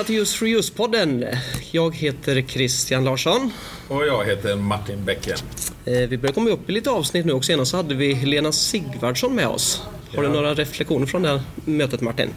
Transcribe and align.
Välkomna 0.00 0.06
till 0.06 0.16
Just 0.16 0.34
for 0.36 0.48
Just-podden. 0.48 1.36
Jag 1.70 1.94
heter 1.96 2.42
Christian 2.42 3.04
Larsson. 3.04 3.52
Och 3.88 4.06
jag 4.06 4.24
heter 4.24 4.56
Martin 4.56 5.04
Bäcken. 5.04 5.38
Eh, 5.84 5.92
vi 6.08 6.18
börjar 6.18 6.32
komma 6.32 6.50
upp 6.50 6.70
i 6.70 6.72
lite 6.72 6.90
avsnitt 6.90 7.26
nu 7.26 7.32
och 7.32 7.44
senast 7.44 7.70
så 7.70 7.76
hade 7.76 7.94
vi 7.94 8.14
Helena 8.14 8.52
Sigvardsson 8.52 9.34
med 9.34 9.46
oss. 9.48 9.82
Har 10.16 10.22
Ja. 10.22 10.28
du 10.28 10.34
några 10.34 10.54
reflektioner 10.54 11.06
från 11.06 11.22
det 11.22 11.28
här 11.28 11.42
mötet 11.64 12.00
Martin? 12.00 12.28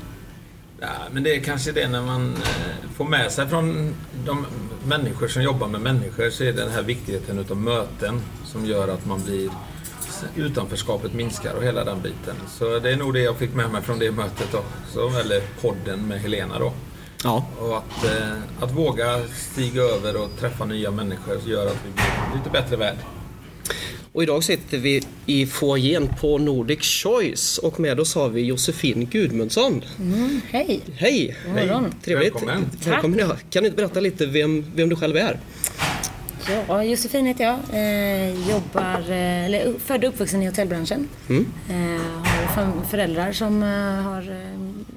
Ja, 0.80 0.88
men 1.12 1.23
det 1.23 1.36
är 1.36 1.39
kanske 1.39 1.72
det 1.72 1.88
när 1.88 2.02
man 2.02 2.34
eh, 2.34 2.89
får 2.95 3.05
med 3.05 3.31
sig 3.31 3.48
från 3.48 3.95
de 4.25 4.45
människor 4.86 5.27
som 5.27 5.44
jobbar 5.44 5.67
med 5.67 5.81
människor 5.81 6.30
så 6.30 6.44
är 6.44 6.48
det 6.48 6.61
den 6.64 6.72
här 6.72 6.81
viktigheten 6.84 7.39
utav 7.39 7.58
möten 7.58 8.22
som 8.45 8.66
gör 8.66 8.88
att 8.88 9.05
man 9.05 9.23
blir 9.23 9.50
utanförskapet 10.36 11.14
minskar 11.14 11.53
och 11.53 11.64
hela 11.64 11.84
den 11.84 12.02
biten. 12.02 12.36
Så 12.59 12.80
det 12.80 12.91
är 12.91 12.95
nog 12.98 13.14
det 13.14 13.22
jag 13.22 13.38
fick 13.38 13.53
med 13.53 13.70
mig 13.72 13.81
från 13.81 14.00
det 14.00 14.11
mötet 14.11 14.53
också, 14.53 15.20
eller 15.20 15.41
podden 15.61 16.08
med 16.08 16.22
Helena 16.22 16.59
då. 16.59 16.73
Ja, 17.23 17.45
Och 17.59 17.77
att, 17.77 18.04
eh, 18.05 18.63
att 18.63 18.72
våga 18.72 19.20
stiga 19.52 19.81
över 19.81 20.16
och 20.23 20.30
träffa 20.40 20.66
nya 20.66 20.91
människor 20.91 21.38
gör 21.45 21.68
att 21.68 21.77
vi 21.86 21.91
blir 21.91 22.38
lite 22.38 22.50
bättre 22.50 22.76
värld. 22.76 22.95
och 24.14 24.23
idag 24.23 24.44
sitter 24.44 24.77
vi 24.77 25.04
i 25.26 25.45
foajén 25.45 26.09
på 26.22 26.38
Nordic 26.38 26.80
Choice 26.81 27.58
och 27.58 27.80
med 27.80 28.00
oss 28.00 28.16
har 28.16 28.30
vi 28.30 28.41
Josefin 28.41 29.05
Gudmundsson. 29.12 29.84
Mm, 30.00 30.41
hej! 30.50 30.81
Hej! 30.95 31.38
God 31.45 31.55
morgon. 31.55 31.95
Trevligt! 32.04 32.34
Välkommen. 32.34 32.70
Välkommen 32.86 33.20
ja. 33.20 33.36
Kan 33.50 33.64
du 33.64 33.69
inte 33.69 33.78
berätta 33.78 34.00
lite 34.00 34.25
vem, 34.25 34.66
vem 34.75 34.90
du 34.90 34.95
själv 34.95 35.17
är? 35.17 35.40
Ja, 36.67 36.84
Josefin 36.84 37.25
heter 37.25 37.44
jag. 37.44 37.59
Eh, 37.73 38.50
jobbar, 38.50 39.00
eh, 39.09 39.45
eller 39.45 39.73
född 39.80 40.03
och 40.03 40.09
uppvuxen 40.09 40.42
i 40.42 40.45
hotellbranschen. 40.45 41.09
Mm. 41.30 41.45
Eh, 41.69 42.02
har 42.56 42.86
föräldrar 42.90 43.31
som 43.31 43.64
eh, 43.64 44.03
har 44.03 44.36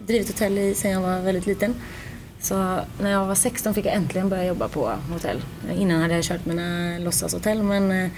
drivit 0.07 0.29
hotell 0.29 0.59
i, 0.59 0.75
sedan 0.75 0.91
jag 0.91 1.01
var 1.01 1.21
väldigt 1.21 1.47
liten. 1.47 1.75
Så 2.47 2.81
när 3.01 3.11
jag 3.11 3.27
var 3.27 3.35
16 3.35 3.75
fick 3.75 3.87
jag 3.87 3.95
äntligen 3.95 4.29
börja 4.29 4.45
jobba 4.45 4.69
på 4.69 4.93
hotell. 5.13 5.41
Innan 5.79 6.01
hade 6.03 6.15
jag 6.15 6.25
kört 6.25 6.47
mina 6.47 6.99
låtsashotell 6.99 7.63
men 7.63 7.91
eh, 8.05 8.11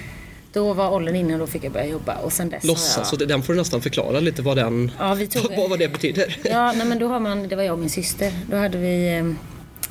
då 0.52 0.72
var 0.72 0.90
åldern 0.90 1.16
inne 1.16 1.32
och 1.32 1.38
då 1.38 1.46
fick 1.46 1.64
jag 1.64 1.72
börja 1.72 1.86
jobba. 1.86 2.16
Och 2.16 2.32
sen 2.32 2.50
dess 2.50 2.64
Låtsas, 2.64 3.08
så 3.08 3.14
jag... 3.14 3.18
det- 3.18 3.26
den 3.26 3.42
får 3.42 3.52
du 3.52 3.58
nästan 3.58 3.80
förklara 3.80 4.20
lite 4.20 4.42
vad 4.42 4.56
den... 4.56 4.90
Ja, 4.98 5.14
vi 5.14 5.26
tog... 5.26 5.42
vad, 5.56 5.70
vad 5.70 5.78
det 5.78 5.88
betyder. 5.88 6.36
Ja, 6.44 6.72
nej, 6.72 6.86
men 6.86 6.98
då 6.98 7.08
har 7.08 7.20
man, 7.20 7.48
det 7.48 7.56
var 7.56 7.62
jag 7.62 7.72
och 7.72 7.78
min 7.78 7.90
syster. 7.90 8.32
Då 8.50 8.56
hade 8.56 8.78
vi, 8.78 9.16
eh, 9.18 9.24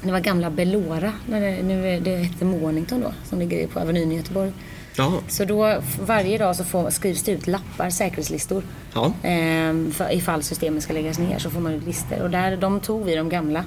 det 0.02 0.12
var 0.12 0.20
gamla 0.20 0.50
Belora, 0.50 1.14
när 1.26 1.42
det, 1.42 1.64
nu 1.64 1.88
är, 1.90 2.00
det 2.00 2.16
hette 2.16 2.46
Mornington 2.46 3.02
då, 3.02 3.14
som 3.30 3.40
ligger 3.40 3.68
på 3.68 3.80
Avenyn 3.80 4.12
i 4.12 4.16
Göteborg. 4.16 4.52
Ja, 4.98 5.14
Så 5.28 5.46
då 5.46 5.82
varje 6.06 6.38
dag 6.38 6.56
så 6.56 6.64
får, 6.64 6.90
skrivs 6.90 7.24
det 7.24 7.32
ut 7.32 7.48
lappar, 7.48 7.90
säkerhetslistor. 7.90 8.64
ja. 8.94 9.14
Ehm, 9.24 9.92
för 9.92 10.14
ifall 10.14 10.44
systemet 10.44 10.84
ska 10.84 10.94
läggas 10.94 11.20
ner 11.20 11.40
så 11.40 11.50
får 11.50 11.60
man 11.60 11.74
ut 11.74 11.86
listor. 11.86 12.22
Och 12.22 12.30
där, 12.30 12.58
de 12.58 12.80
tog 12.80 13.06
vi 13.06 13.16
de 13.16 13.30
gamla. 13.30 13.64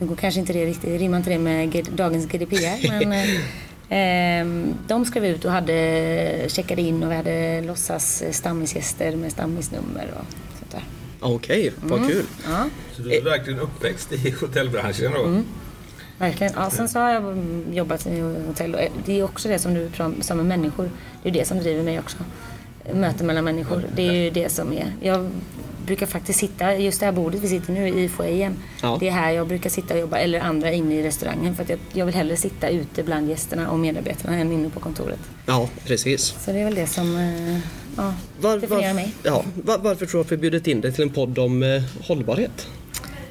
Nu 0.00 0.06
går 0.06 0.16
kanske 0.16 0.40
inte 0.40 0.52
det 0.52 0.66
riktigt, 0.66 1.00
rimmar 1.00 1.18
inte 1.18 1.30
det 1.30 1.38
med 1.38 1.88
dagens 1.94 2.26
GDPR. 2.26 3.06
men 3.06 3.12
eh, 3.18 3.40
ehm, 3.88 4.74
de 4.88 5.04
skrev 5.04 5.24
ut 5.24 5.44
och 5.44 5.52
hade, 5.52 6.44
checkade 6.48 6.82
in 6.82 7.02
och 7.02 7.10
vi 7.10 7.14
hade 7.16 7.60
låtsas 7.60 8.22
eh, 8.22 8.30
stammisgäster 8.30 9.16
med 9.16 9.32
stammisnummer 9.32 10.10
och 10.18 10.24
sånt 10.58 10.70
där. 10.70 10.84
Okej, 11.20 11.72
vad 11.82 11.98
Mm. 11.98 12.10
kul. 12.10 12.24
Ja. 12.44 12.68
Så 12.92 13.02
du 13.02 13.14
är 13.16 13.22
verkligen 13.22 13.60
uppväxt 13.60 14.12
i 14.12 14.30
hotellbranschen 14.40 15.12
då? 15.12 15.42
Verkligen. 16.18 16.52
Ja, 16.56 16.70
sen 16.70 16.88
så 16.88 16.98
har 16.98 17.10
jag 17.10 17.22
mm, 17.22 17.64
jobbat 17.72 18.06
i 18.06 18.20
hotell. 18.20 18.74
och 18.74 18.80
Det 19.06 19.20
är 19.20 19.22
också 19.22 19.48
det 19.48 19.58
som 19.58 19.74
du 19.74 19.90
pratar 19.90 20.32
om 20.32 20.36
med 20.36 20.46
människor. 20.46 20.90
Det 21.22 21.28
är 21.28 21.32
det 21.32 21.48
som 21.48 21.58
driver 21.58 21.82
mig 21.82 21.98
också. 21.98 22.16
Möten 22.94 23.26
mellan 23.26 23.44
människor. 23.44 23.84
Det 23.96 24.08
är 24.08 24.12
ju 24.12 24.30
det 24.30 24.48
som 24.48 24.72
är. 24.72 24.92
Jag 25.00 25.30
brukar 25.90 26.06
faktiskt 26.06 26.38
sitta, 26.38 26.76
just 26.76 27.00
det 27.00 27.06
här 27.06 27.12
bordet 27.12 27.40
vi 27.40 27.48
sitter 27.48 27.72
nu 27.72 27.88
i 27.88 28.08
foajén. 28.08 28.56
Ja. 28.82 28.96
Det 29.00 29.08
är 29.08 29.12
här 29.12 29.30
jag 29.32 29.48
brukar 29.48 29.70
sitta 29.70 29.94
och 29.94 30.00
jobba, 30.00 30.18
eller 30.18 30.40
andra 30.40 30.72
inne 30.72 30.94
i 30.94 31.02
restaurangen. 31.02 31.54
För 31.54 31.62
att 31.62 31.68
jag, 31.68 31.78
jag 31.92 32.06
vill 32.06 32.14
hellre 32.14 32.36
sitta 32.36 32.68
ute 32.68 33.02
bland 33.02 33.28
gästerna 33.28 33.70
och 33.70 33.78
medarbetarna 33.78 34.36
än 34.36 34.52
inne 34.52 34.70
på 34.70 34.80
kontoret. 34.80 35.18
Ja, 35.46 35.68
precis. 35.86 36.34
Så 36.44 36.52
det 36.52 36.58
är 36.58 36.64
väl 36.64 36.74
det 36.74 36.86
som 36.86 37.16
eh, 37.16 37.58
ja, 37.96 38.14
Var, 38.40 38.58
definierar 38.58 38.94
mig. 38.94 39.14
Ja, 39.22 39.44
var, 39.54 39.78
varför 39.78 40.06
tror 40.06 40.20
du 40.20 40.26
att 40.26 40.32
vi 40.32 40.36
bjudit 40.36 40.66
in 40.66 40.80
dig 40.80 40.92
till 40.92 41.02
en 41.02 41.10
podd 41.10 41.38
om 41.38 41.62
eh, 41.62 41.82
hållbarhet? 42.02 42.68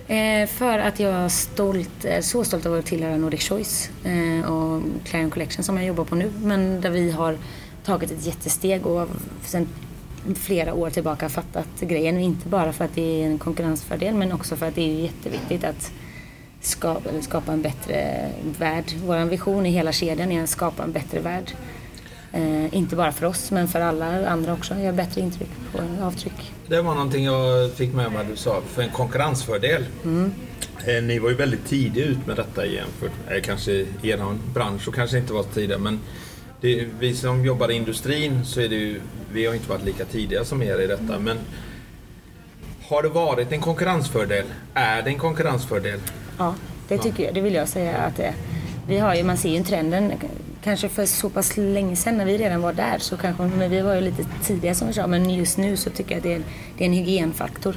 Eh, 0.08 0.48
för 0.48 0.80
att 0.80 1.00
jag 1.00 1.14
är 1.14 1.30
stolt, 1.30 2.06
är 2.06 2.22
så 2.22 2.44
stolt 2.44 2.66
över 2.66 2.80
att 2.80 2.86
tillhöra 2.86 3.18
Nordic 3.18 3.50
Choice 3.50 3.90
eh, 4.04 4.52
och 4.52 4.82
Clarion 5.04 5.30
Collection 5.30 5.64
som 5.64 5.78
jag 5.78 5.86
jobbar 5.86 6.04
på 6.04 6.16
nu. 6.16 6.32
Men 6.44 6.82
där 6.82 6.90
vi 6.90 7.12
har 7.12 7.38
tagit 7.86 8.12
ett 8.12 8.26
jättesteg 8.26 8.86
och 8.86 9.08
sedan 9.46 9.68
flera 10.36 10.74
år 10.74 10.90
tillbaka 10.90 11.30
fattat 11.30 11.68
grejen. 11.80 12.18
Inte 12.20 12.48
bara 12.48 12.74
för 12.74 12.86
att 12.86 12.96
det 12.96 13.22
är 13.22 13.26
en 13.26 13.40
konkurrensfördel 13.40 14.14
men 14.16 14.32
också 14.32 14.56
för 14.56 14.68
att 14.68 14.76
det 14.76 14.82
är 14.82 15.04
jätteviktigt 15.04 15.64
att 15.64 15.92
skapa, 16.62 17.10
skapa 17.22 17.52
en 17.54 17.62
bättre 17.62 18.30
värld. 18.60 18.86
Vår 19.06 19.26
vision 19.26 19.66
i 19.66 19.70
hela 19.70 19.92
kedjan 19.92 20.32
är 20.32 20.44
att 20.44 20.50
skapa 20.50 20.84
en 20.84 20.92
bättre 20.92 21.20
värld. 21.20 21.52
Eh, 22.34 22.76
inte 22.76 22.96
bara 22.96 23.12
för 23.12 23.26
oss 23.26 23.52
men 23.52 23.68
för 23.68 23.82
alla 23.82 24.30
andra 24.30 24.54
också. 24.54 24.76
Göra 24.76 24.94
bättre 24.94 25.22
intryck 25.22 25.50
på 25.72 26.04
avtryck. 26.06 26.52
Det 26.68 26.82
var 26.82 26.94
någonting 26.96 27.26
jag 27.26 27.72
fick 27.74 27.94
med 27.94 28.12
vad 28.12 28.26
du 28.28 28.36
sa, 28.36 28.62
för 28.68 28.82
en 28.82 28.90
konkurrensfördel. 28.90 29.86
Eh, 30.86 31.04
Ni 31.04 31.20
var 31.20 31.30
ju 31.30 31.36
väldigt 31.36 31.66
tidigt 31.66 32.06
ut 32.08 32.28
med 32.28 32.36
detta 32.36 32.66
jämfört 32.66 33.12
eh, 33.30 33.42
kanske 33.42 33.72
er 34.04 34.20
bransch 34.54 34.88
och 34.88 34.96
kanske 34.96 35.18
inte 35.18 35.34
var 35.34 35.44
så 35.44 35.50
tidiga 35.50 35.78
men 35.78 36.00
det, 36.62 36.88
vi 37.00 37.16
som 37.16 37.46
jobbar 37.46 37.72
i 37.72 37.74
industrin 37.74 38.46
så 38.46 38.62
är 38.62 38.70
det 38.70 38.76
ju, 38.76 39.02
vi 39.32 39.46
har 39.46 39.54
inte 39.54 39.70
varit 39.70 39.86
lika 39.86 40.06
tidiga 40.06 40.46
som 40.46 40.64
er 40.64 40.80
i 40.80 40.88
detta 40.88 41.20
men 41.20 41.38
har 42.90 43.04
det 43.04 43.10
varit 43.10 43.52
en 43.52 43.62
konkurrensfördel? 43.62 44.46
Är 44.74 45.02
det 45.02 45.10
en 45.10 45.18
konkurrensfördel? 45.18 46.00
Ja, 46.38 46.56
det 46.88 46.98
tycker 46.98 47.24
jag. 47.24 47.34
Det 47.34 47.42
vill 47.42 47.54
jag 47.54 47.68
säga 47.68 47.98
att 47.98 48.16
det 48.16 48.24
är. 48.24 48.34
Vi 48.88 48.98
har 48.98 49.16
ju, 49.16 49.24
man 49.24 49.38
ser 49.38 49.50
ju 49.50 49.64
trenden, 49.64 50.14
kanske 50.64 50.90
för 50.90 51.06
så 51.06 51.30
pass 51.30 51.58
länge 51.58 51.96
sedan 51.96 52.18
när 52.18 52.26
vi 52.26 52.38
redan 52.38 52.62
var 52.62 52.74
där 52.74 52.98
så 53.00 53.18
kanske, 53.18 53.44
men 53.44 53.70
vi 53.70 53.82
var 53.82 53.96
ju 53.96 54.02
lite 54.02 54.26
tidiga 54.44 54.76
som 54.76 54.88
vi 54.88 54.94
sa, 54.94 55.08
men 55.08 55.30
just 55.30 55.58
nu 55.58 55.78
så 55.78 55.90
tycker 55.90 56.12
jag 56.12 56.18
att 56.18 56.24
det 56.24 56.34
är, 56.34 56.42
det 56.78 56.84
är 56.84 56.88
en 56.88 56.94
hygienfaktor. 56.94 57.76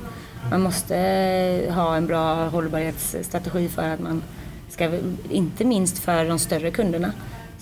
Man 0.50 0.60
måste 0.60 0.96
eh, 0.96 1.74
ha 1.74 1.96
en 1.96 2.06
bra 2.06 2.48
hållbarhetsstrategi 2.48 3.68
för 3.68 3.88
att 3.88 4.00
man 4.00 4.22
ska, 4.68 4.90
inte 5.30 5.64
minst 5.64 5.98
för 5.98 6.24
de 6.24 6.38
större 6.38 6.70
kunderna, 6.70 7.12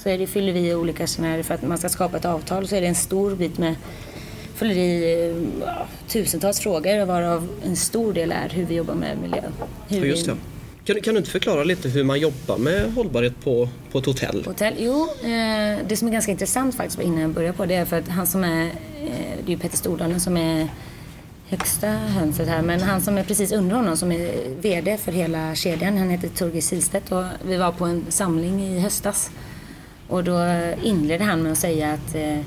så 0.02 0.08
är 0.08 0.18
det, 0.18 0.26
fyller 0.26 0.52
vi 0.52 0.60
i 0.68 0.74
olika 0.74 1.06
scenarier 1.06 1.42
för 1.42 1.54
att 1.54 1.62
man 1.62 1.78
ska 1.78 1.88
skapa 1.88 2.16
ett 2.16 2.24
avtal 2.24 2.68
så 2.68 2.76
är 2.76 2.80
det 2.80 2.86
en 2.86 2.94
stor 2.94 3.34
bit 3.34 3.58
med 3.58 3.74
fyller 4.54 4.74
i 4.74 5.12
eh, 5.30 5.66
ja, 5.66 5.86
tusentals 6.08 6.60
frågor 6.60 7.04
varav 7.06 7.48
en 7.64 7.76
stor 7.76 8.12
del 8.12 8.32
är 8.32 8.48
hur 8.48 8.64
vi 8.64 8.74
jobbar 8.74 8.94
med 8.94 9.18
miljö. 9.18 9.40
Hur 9.88 9.98
Ja, 9.98 10.04
just 10.04 10.26
det. 10.26 10.36
Kan, 10.84 10.94
du- 10.96 11.00
kan 11.02 11.14
du 11.14 11.18
inte 11.18 11.30
förklara 11.30 11.64
lite 11.64 11.88
hur 11.88 12.04
man 12.04 12.20
jobbar 12.20 12.58
med 12.58 12.92
hållbarhet 12.94 13.40
på, 13.44 13.68
på 13.92 13.98
ett 13.98 14.06
hotell? 14.06 14.44
Hotell? 14.46 14.74
Jo, 14.78 15.02
eh, 15.22 15.78
det 15.88 15.96
som 15.96 16.08
är 16.08 16.12
ganska 16.12 16.32
intressant 16.32 16.74
faktiskt 16.74 17.00
innan 17.00 17.20
jag 17.20 17.30
börjar 17.30 17.52
på 17.52 17.66
det 17.66 17.74
är 17.74 17.84
för 17.84 17.98
att 17.98 18.08
han 18.08 18.26
som 18.26 18.44
är, 18.44 18.64
eh, 18.66 18.70
det 19.44 19.46
är 19.46 19.50
ju 19.50 19.58
Petter 19.58 19.76
Stordalen 19.76 20.20
som 20.20 20.36
är 20.36 20.68
högsta 21.48 21.86
hönset 21.86 22.48
här, 22.48 22.62
men 22.62 22.80
han 22.80 23.00
som 23.00 23.18
är 23.18 23.24
precis 23.24 23.52
under 23.52 23.76
honom 23.76 23.96
som 23.96 24.12
är 24.12 24.30
VD 24.60 24.96
för 24.96 25.12
hela 25.12 25.54
kedjan, 25.54 25.96
han 25.98 26.10
heter 26.10 26.28
Turgis 26.28 26.66
Silstedt 26.66 27.12
och 27.12 27.24
vi 27.48 27.56
var 27.56 27.72
på 27.72 27.84
en 27.84 28.04
samling 28.08 28.62
i 28.62 28.80
höstas 28.80 29.30
och 30.10 30.24
då 30.24 30.38
inledde 30.82 31.24
han 31.24 31.42
med 31.42 31.52
att 31.52 31.58
säga 31.58 31.92
att 31.92 32.14
eh, 32.14 32.38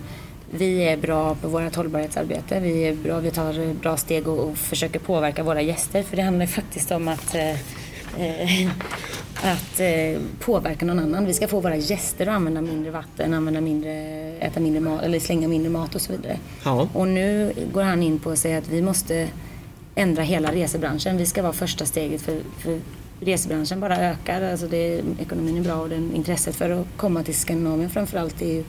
vi 0.57 0.83
är 0.83 0.97
bra 0.97 1.35
på 1.35 1.47
vårt 1.47 1.75
hållbarhetsarbete. 1.75 2.59
Vi 2.59 2.87
är 2.87 2.95
bra, 2.95 3.19
vi 3.19 3.31
tar 3.31 3.73
bra 3.73 3.97
steg 3.97 4.27
och, 4.27 4.39
och 4.39 4.57
försöker 4.57 4.99
påverka 4.99 5.43
våra 5.43 5.61
gäster. 5.61 6.03
För 6.03 6.15
det 6.15 6.21
handlar 6.21 6.45
faktiskt 6.45 6.91
om 6.91 7.07
att, 7.07 7.35
eh, 7.35 7.51
eh, 8.19 8.69
att 9.35 9.79
eh, 9.79 10.21
påverka 10.39 10.85
någon 10.85 10.99
annan. 10.99 11.25
Vi 11.25 11.33
ska 11.33 11.47
få 11.47 11.59
våra 11.59 11.75
gäster 11.75 12.27
att 12.27 12.35
använda 12.35 12.61
mindre 12.61 12.91
vatten, 12.91 13.33
använda 13.33 13.61
mindre, 13.61 13.91
äta 14.39 14.59
mindre 14.59 14.81
mat 14.81 15.03
eller 15.03 15.19
slänga 15.19 15.47
mindre 15.47 15.69
mat 15.69 15.95
och 15.95 16.01
så 16.01 16.11
vidare. 16.11 16.37
Ja. 16.65 16.89
Och 16.93 17.07
nu 17.07 17.53
går 17.73 17.83
han 17.83 18.03
in 18.03 18.19
på 18.19 18.29
att 18.29 18.39
säga 18.39 18.57
att 18.57 18.67
vi 18.67 18.81
måste 18.81 19.27
ändra 19.95 20.23
hela 20.23 20.51
resebranschen. 20.51 21.17
Vi 21.17 21.25
ska 21.25 21.41
vara 21.41 21.53
första 21.53 21.85
steget 21.85 22.21
för, 22.21 22.37
för 22.59 22.79
resebranschen 23.25 23.79
bara 23.79 23.97
ökar. 23.97 24.41
Alltså 24.41 24.67
det, 24.67 25.01
ekonomin 25.19 25.57
är 25.57 25.61
bra 25.61 25.75
och 25.75 25.89
den, 25.89 26.15
intresset 26.15 26.55
för 26.55 26.69
att 26.69 26.87
komma 26.97 27.23
till 27.23 27.35
Skandinavien 27.35 27.89
framförallt 27.89 28.41
är 28.41 28.45
ju 28.53 28.63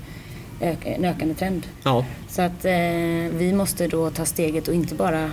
ök, 0.60 0.78
en 0.82 1.04
ökande 1.04 1.34
trend. 1.34 1.66
Ja, 1.82 2.06
Så 2.28 2.42
att 2.42 2.64
eh, 2.64 2.72
vi 3.32 3.52
måste 3.54 3.88
då 3.88 4.10
ta 4.10 4.24
steget 4.24 4.68
och 4.68 4.74
inte 4.74 4.94
bara 4.94 5.30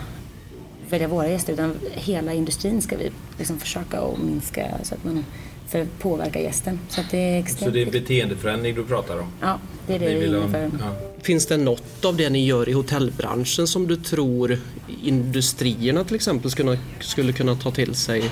välja 0.89 1.07
våra 1.07 1.29
gäster 1.29 1.53
utan 1.53 1.75
hela 1.91 2.33
industrin 2.33 2.81
ska 2.81 2.97
vi 2.97 3.11
liksom 3.37 3.59
försöka 3.59 3.99
att 3.99 4.17
minska 4.23 4.67
så 4.83 4.95
att 4.95 5.03
man 5.05 5.25
för 5.67 5.81
att 5.81 5.99
påverka 5.99 6.39
gästen. 6.41 6.79
Så 6.89 7.01
att 7.01 7.11
det 7.11 7.17
är 7.17 7.39
extremt 7.39 7.59
Så 7.71 7.75
det 7.77 7.81
är 7.81 7.91
beteendeförändring 7.91 8.75
du 8.75 8.83
pratar 8.83 9.19
om? 9.19 9.27
Ja, 9.41 9.59
det 9.87 9.95
är 9.95 9.99
det 9.99 10.13
vi 10.13 10.19
vill 10.19 10.35
ha- 10.35 10.49
ja. 10.59 10.67
Finns 11.21 11.45
det 11.47 11.57
något 11.57 12.05
av 12.05 12.17
det 12.17 12.29
ni 12.29 12.45
gör 12.45 12.69
i 12.69 12.71
hotellbranschen 12.73 13.67
som 13.67 13.87
du 13.87 13.95
tror 13.95 14.57
industrierna 15.03 16.03
till 16.03 16.15
exempel 16.15 16.51
skulle, 16.51 16.77
skulle 16.99 17.33
kunna 17.33 17.55
ta 17.55 17.71
till 17.71 17.95
sig? 17.95 18.23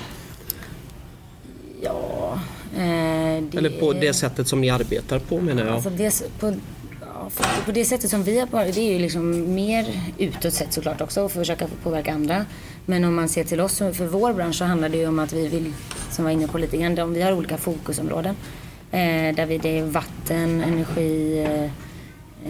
Ja, 1.82 2.40
eh, 2.76 3.38
det 3.50 3.58
Eller 3.58 3.70
på 3.70 3.92
det 3.92 4.12
sättet 4.14 4.48
som 4.48 4.60
ni 4.60 4.70
arbetar 4.70 5.18
på 5.18 5.40
menar 5.40 5.64
jag. 5.64 5.74
Alltså 5.74 5.90
det, 5.90 6.40
på, 6.40 6.54
på 7.64 7.72
det 7.72 7.84
sättet 7.84 8.10
som 8.10 8.22
vi 8.22 8.40
har 8.40 8.46
varit, 8.46 8.74
det 8.74 8.80
är 8.80 8.92
ju 8.92 8.98
liksom 8.98 9.54
mer 9.54 9.86
utåt 10.18 10.52
sett 10.52 10.72
såklart 10.72 11.00
också 11.00 11.22
och 11.22 11.32
försöka 11.32 11.66
påverka 11.82 12.12
andra. 12.12 12.46
Men 12.86 13.04
om 13.04 13.14
man 13.14 13.28
ser 13.28 13.44
till 13.44 13.60
oss, 13.60 13.78
för 13.78 14.06
vår 14.06 14.32
bransch 14.32 14.54
så 14.54 14.64
handlar 14.64 14.88
det 14.88 14.98
ju 14.98 15.06
om 15.06 15.18
att 15.18 15.32
vi 15.32 15.48
vill, 15.48 15.72
som 16.10 16.24
var 16.24 16.32
inne 16.32 16.48
på 16.48 16.58
lite 16.58 16.76
grann. 16.76 16.94
De, 16.94 17.12
vi 17.14 17.22
har 17.22 17.32
olika 17.32 17.56
fokusområden. 17.56 18.36
Eh, 18.90 19.34
där 19.34 19.46
vi, 19.46 19.58
det 19.58 19.78
är 19.78 19.82
vatten, 19.82 20.60
energi, 20.60 21.38
eh, 21.42 21.64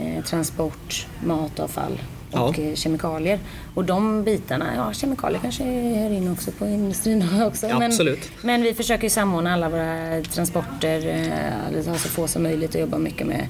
eh 0.03 0.25
transport, 0.25 1.06
matavfall 1.25 1.99
och 2.32 2.59
ja. 2.59 2.65
Eh, 2.65 2.75
kemikalier. 2.75 3.38
Och 3.75 3.85
de 3.85 4.25
bitarna, 4.25 4.67
ja 4.77 4.93
kemikalier 4.93 5.41
kanske 5.41 5.65
hör 5.65 6.11
in 6.11 6.32
också 6.32 6.50
på 6.50 6.67
industrin 6.67 7.43
också. 7.43 7.67
Ja, 7.67 7.79
men, 7.79 7.91
absolut. 7.91 8.31
men 8.43 8.62
vi 8.62 8.75
försöker 8.75 9.09
samordna 9.09 9.53
alla 9.53 9.69
våra 9.69 10.23
transporter, 10.23 11.06
eh, 11.06 11.87
ha 11.87 11.99
så 11.99 12.09
få 12.09 12.29
som 12.29 12.43
möjligt 12.43 12.75
och 12.75 12.81
jobba 12.81 12.99
mycket 12.99 13.27
med 13.27 13.47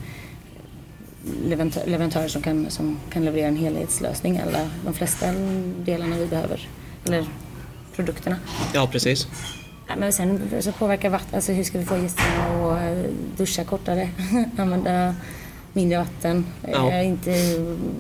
leverantörer 1.86 2.28
som 2.28 2.42
kan, 2.42 2.70
som 2.70 2.98
kan 3.12 3.24
leverera 3.24 3.48
en 3.48 3.56
helhetslösning. 3.56 4.40
Alla, 4.46 4.70
de 4.84 4.94
flesta 4.94 5.26
delarna 5.84 6.16
vi 6.16 6.26
behöver. 6.26 6.68
Eller 7.06 7.26
produkterna. 7.96 8.36
Ja, 8.74 8.88
precis. 8.92 9.26
Men 9.98 10.12
sen 10.12 10.50
så 10.60 10.72
påverkar 10.72 11.10
vatten, 11.10 11.34
alltså 11.34 11.52
hur 11.52 11.64
ska 11.64 11.78
vi 11.78 11.84
få 11.84 11.96
gästerna 11.96 12.74
att 12.74 13.06
duscha 13.36 13.64
kortare, 13.64 14.10
använda 14.56 15.14
mindre 15.72 15.98
vatten, 15.98 16.46
ja. 16.72 16.90
Eh, 16.90 17.08
inte 17.08 17.30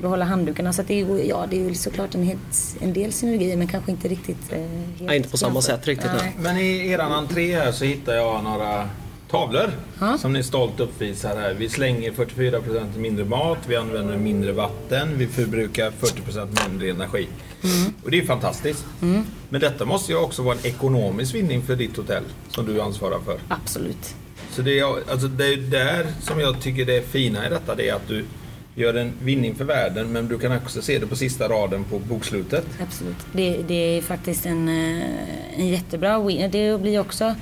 behålla 0.00 0.24
handdukarna. 0.24 0.72
Så 0.72 0.82
det 0.82 1.00
är, 1.00 1.28
ja, 1.28 1.46
det 1.50 1.66
är 1.66 1.74
såklart 1.74 2.14
en, 2.14 2.22
helt, 2.22 2.76
en 2.80 2.92
del 2.92 3.12
synergier 3.12 3.56
men 3.56 3.68
kanske 3.68 3.90
inte 3.90 4.08
riktigt... 4.08 4.52
Eh, 4.52 4.58
helt 4.58 5.00
ja, 5.06 5.14
inte 5.14 5.28
på 5.28 5.36
samma 5.36 5.62
sätt 5.62 5.86
riktigt. 5.86 6.10
Nej. 6.18 6.36
Men 6.38 6.56
i 6.56 6.90
er 6.90 6.98
entré 6.98 7.54
här 7.54 7.72
så 7.72 7.84
hittar 7.84 8.14
jag 8.14 8.44
några 8.44 8.88
tavlor 9.30 9.70
ha? 9.98 10.18
som 10.18 10.32
ni 10.32 10.42
stolt 10.42 10.80
uppvisar 10.80 11.36
här. 11.36 11.54
Vi 11.54 11.68
slänger 11.68 12.10
44% 12.10 12.98
mindre 12.98 13.24
mat, 13.24 13.58
vi 13.66 13.76
använder 13.76 14.16
mindre 14.16 14.52
vatten, 14.52 15.08
vi 15.18 15.26
förbrukar 15.26 15.92
40% 16.00 16.68
mindre 16.68 16.90
energi. 16.90 17.28
Mm. 17.62 17.92
Och 18.04 18.10
det 18.10 18.18
är 18.18 18.26
fantastiskt. 18.26 18.84
Mm. 19.02 19.22
Men 19.48 19.60
detta 19.60 19.84
måste 19.84 20.12
ju 20.12 20.18
också 20.18 20.42
vara 20.42 20.54
en 20.54 20.66
ekonomisk 20.66 21.34
vinning 21.34 21.62
för 21.62 21.76
ditt 21.76 21.96
hotell 21.96 22.24
som 22.48 22.66
du 22.66 22.80
ansvarar 22.80 23.20
för. 23.20 23.38
Absolut. 23.48 24.14
Så 24.50 24.62
det 24.62 24.78
är, 24.78 25.10
alltså 25.10 25.28
det 25.28 25.46
är 25.46 25.56
där 25.56 26.06
som 26.20 26.40
jag 26.40 26.60
tycker 26.60 26.84
det 26.84 26.96
är 26.96 27.02
fina 27.02 27.46
i 27.46 27.50
detta, 27.50 27.74
det 27.74 27.88
är 27.88 27.94
att 27.94 28.08
du 28.08 28.24
gör 28.74 28.94
en 28.94 29.12
vinning 29.22 29.54
för 29.54 29.64
världen 29.64 30.12
men 30.12 30.28
du 30.28 30.38
kan 30.38 30.56
också 30.56 30.82
se 30.82 30.98
det 30.98 31.06
på 31.06 31.16
sista 31.16 31.48
raden 31.48 31.84
på 31.84 31.98
bokslutet. 31.98 32.64
Absolut. 32.82 33.16
Det, 33.32 33.62
det 33.68 33.74
är 33.98 34.02
faktiskt 34.02 34.46
en, 34.46 34.68
eh, 34.68 35.60
en 35.60 35.68
jättebra 35.68 36.18
win. 36.18 36.50
Det 36.50 36.80
blir 36.80 37.00
också 37.00 37.34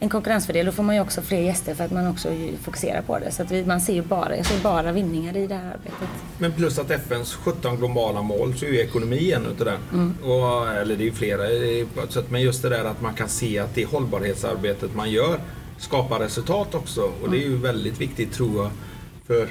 en 0.00 0.08
konkurrensfördel. 0.08 0.66
Då 0.66 0.72
får 0.72 0.82
man 0.82 0.94
ju 0.94 1.00
också 1.00 1.22
fler 1.22 1.40
gäster 1.40 1.74
för 1.74 1.84
att 1.84 1.92
man 1.92 2.06
också 2.06 2.28
fokuserar 2.62 3.02
på 3.02 3.18
det. 3.18 3.30
Så 3.30 3.42
att 3.42 3.66
man 3.66 3.80
ser 3.80 3.92
ju 3.92 4.02
bara, 4.02 4.36
jag 4.36 4.46
ser 4.46 4.62
bara 4.62 4.92
vinningar 4.92 5.36
i 5.36 5.46
det 5.46 5.54
här 5.54 5.70
arbetet. 5.70 6.08
Men 6.38 6.52
plus 6.52 6.78
att 6.78 6.90
FNs 6.90 7.34
17 7.34 7.76
globala 7.76 8.22
mål 8.22 8.54
så 8.54 8.64
är 8.64 8.70
ju 8.70 8.80
ekonomi 8.80 9.32
en 9.32 9.46
utav 9.46 9.66
det. 9.66 9.78
Mm. 9.92 10.14
Och, 10.22 10.68
eller 10.68 10.96
det 10.96 11.02
är 11.02 11.06
ju 11.06 11.12
flera. 11.12 11.42
Så 12.08 12.18
att, 12.18 12.30
men 12.30 12.42
just 12.42 12.62
det 12.62 12.68
där 12.68 12.84
att 12.84 13.02
man 13.02 13.14
kan 13.14 13.28
se 13.28 13.58
att 13.58 13.74
det 13.74 13.84
hållbarhetsarbetet 13.84 14.94
man 14.94 15.10
gör 15.10 15.40
skapar 15.78 16.18
resultat 16.18 16.74
också. 16.74 17.12
Och 17.22 17.30
det 17.30 17.36
är 17.36 17.48
ju 17.48 17.56
väldigt 17.56 18.00
viktigt 18.00 18.32
tror 18.32 18.62
jag 18.62 18.70
för 19.26 19.48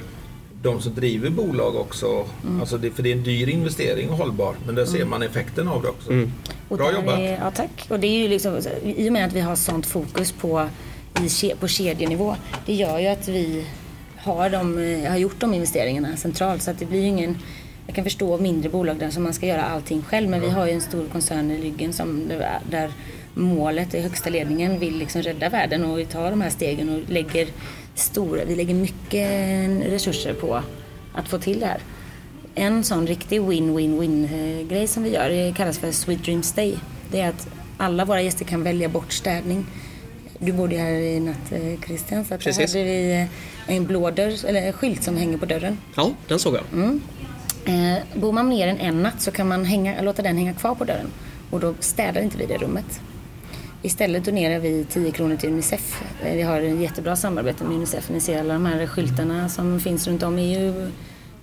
de 0.62 0.80
som 0.80 0.94
driver 0.94 1.30
bolag 1.30 1.76
också. 1.76 2.26
Mm. 2.44 2.60
Alltså 2.60 2.78
det, 2.78 2.90
för 2.90 3.02
det 3.02 3.12
är 3.12 3.16
en 3.16 3.22
dyr 3.22 3.48
investering 3.48 4.10
och 4.10 4.16
hållbar. 4.16 4.54
Men 4.66 4.74
där 4.74 4.84
ser 4.84 4.96
mm. 4.96 5.10
man 5.10 5.22
effekten 5.22 5.68
av 5.68 5.82
det 5.82 5.88
också. 5.88 6.10
Mm. 6.10 6.32
Bra 6.68 6.92
jobbat! 6.92 7.18
Är, 7.18 7.32
ja 7.32 7.50
tack! 7.50 7.86
Och 7.88 8.00
det 8.00 8.06
är 8.06 8.22
ju 8.22 8.28
liksom, 8.28 8.60
I 8.82 9.08
och 9.08 9.12
med 9.12 9.26
att 9.26 9.32
vi 9.32 9.40
har 9.40 9.56
sånt 9.56 9.86
fokus 9.86 10.32
på, 10.32 10.68
i, 11.22 11.54
på 11.60 11.68
kedjenivå. 11.68 12.36
Det 12.66 12.74
gör 12.74 12.98
ju 12.98 13.06
att 13.06 13.28
vi 13.28 13.66
har, 14.16 14.50
de, 14.50 14.76
har 15.08 15.16
gjort 15.16 15.40
de 15.40 15.54
investeringarna 15.54 16.16
centralt. 16.16 16.62
Så 16.62 16.70
att 16.70 16.78
det 16.78 16.86
blir 16.86 17.04
ingen 17.04 17.38
jag 17.86 17.94
kan 17.94 18.04
förstå 18.04 18.38
mindre 18.38 18.70
bolag 18.70 18.96
där 18.96 19.10
som 19.10 19.22
man 19.22 19.34
ska 19.34 19.46
göra 19.46 19.62
allting 19.62 20.02
själv 20.02 20.30
men 20.30 20.40
vi 20.40 20.50
har 20.50 20.66
ju 20.66 20.72
en 20.72 20.80
stor 20.80 21.06
koncern 21.12 21.50
i 21.50 21.60
ryggen 21.60 21.92
som, 21.92 22.28
där 22.70 22.92
målet, 23.34 23.94
i 23.94 24.00
högsta 24.00 24.30
ledningen, 24.30 24.78
vill 24.78 24.98
liksom 24.98 25.22
rädda 25.22 25.48
världen 25.48 25.84
och 25.84 25.98
vi 25.98 26.04
tar 26.04 26.30
de 26.30 26.40
här 26.40 26.50
stegen 26.50 26.88
och 26.88 27.10
lägger 27.10 27.48
stora, 27.94 28.44
vi 28.44 28.56
lägger 28.56 28.74
mycket 28.74 29.30
resurser 29.92 30.34
på 30.34 30.62
att 31.14 31.28
få 31.28 31.38
till 31.38 31.60
det 31.60 31.66
här. 31.66 31.80
En 32.54 32.84
sån 32.84 33.06
riktig 33.06 33.40
win-win-win 33.40 34.68
grej 34.68 34.86
som 34.86 35.02
vi 35.02 35.10
gör 35.10 35.28
det 35.28 35.54
kallas 35.56 35.78
för 35.78 35.92
Sweet 35.92 36.24
Dream 36.24 36.42
Stay. 36.42 36.74
Det 37.10 37.20
är 37.20 37.28
att 37.28 37.48
alla 37.76 38.04
våra 38.04 38.22
gäster 38.22 38.44
kan 38.44 38.62
välja 38.62 38.88
bort 38.88 39.12
städning. 39.12 39.66
Du 40.38 40.52
bodde 40.52 40.76
här 40.76 40.92
i 40.92 41.20
natt 41.20 41.52
eh, 41.52 41.80
Christian, 41.86 42.24
så 42.24 42.34
att 42.34 42.40
Precis. 42.40 42.72
där 42.72 42.80
hade 42.80 42.92
vi 42.92 43.28
eh, 43.68 43.76
en 43.76 43.86
blå 43.86 44.10
dörr, 44.10 44.44
eller 44.46 44.62
en 44.62 44.72
skylt 44.72 45.02
som 45.02 45.16
hänger 45.16 45.38
på 45.38 45.46
dörren. 45.46 45.78
Ja, 45.96 46.10
den 46.28 46.38
såg 46.38 46.54
jag. 46.54 46.62
Mm. 46.72 47.00
Eh, 47.64 48.20
bor 48.20 48.32
man 48.32 48.48
mer 48.48 48.68
än 48.68 48.78
en 48.78 49.02
natt 49.02 49.20
så 49.20 49.30
kan 49.30 49.48
man 49.48 49.64
hänga, 49.64 50.02
låta 50.02 50.22
den 50.22 50.36
hänga 50.36 50.54
kvar 50.54 50.74
på 50.74 50.84
dörren 50.84 51.10
och 51.50 51.60
då 51.60 51.74
städar 51.80 52.20
inte 52.20 52.38
vi 52.38 52.46
det 52.46 52.56
rummet. 52.58 53.00
Istället 53.84 54.24
donerar 54.24 54.58
vi 54.58 54.84
10 54.84 55.10
kronor 55.10 55.36
till 55.36 55.48
Unicef. 55.48 56.02
Vi 56.22 56.42
har 56.42 56.60
ett 56.60 56.80
jättebra 56.80 57.16
samarbete 57.16 57.64
med 57.64 57.76
Unicef. 57.76 58.10
Ni 58.10 58.20
ser 58.20 58.40
alla 58.40 58.54
de 58.54 58.66
här 58.66 58.86
skyltarna 58.86 59.48
som 59.48 59.80
finns 59.80 60.06
runt 60.06 60.22
om 60.22 60.38
i 60.38 60.56
EU 60.56 60.90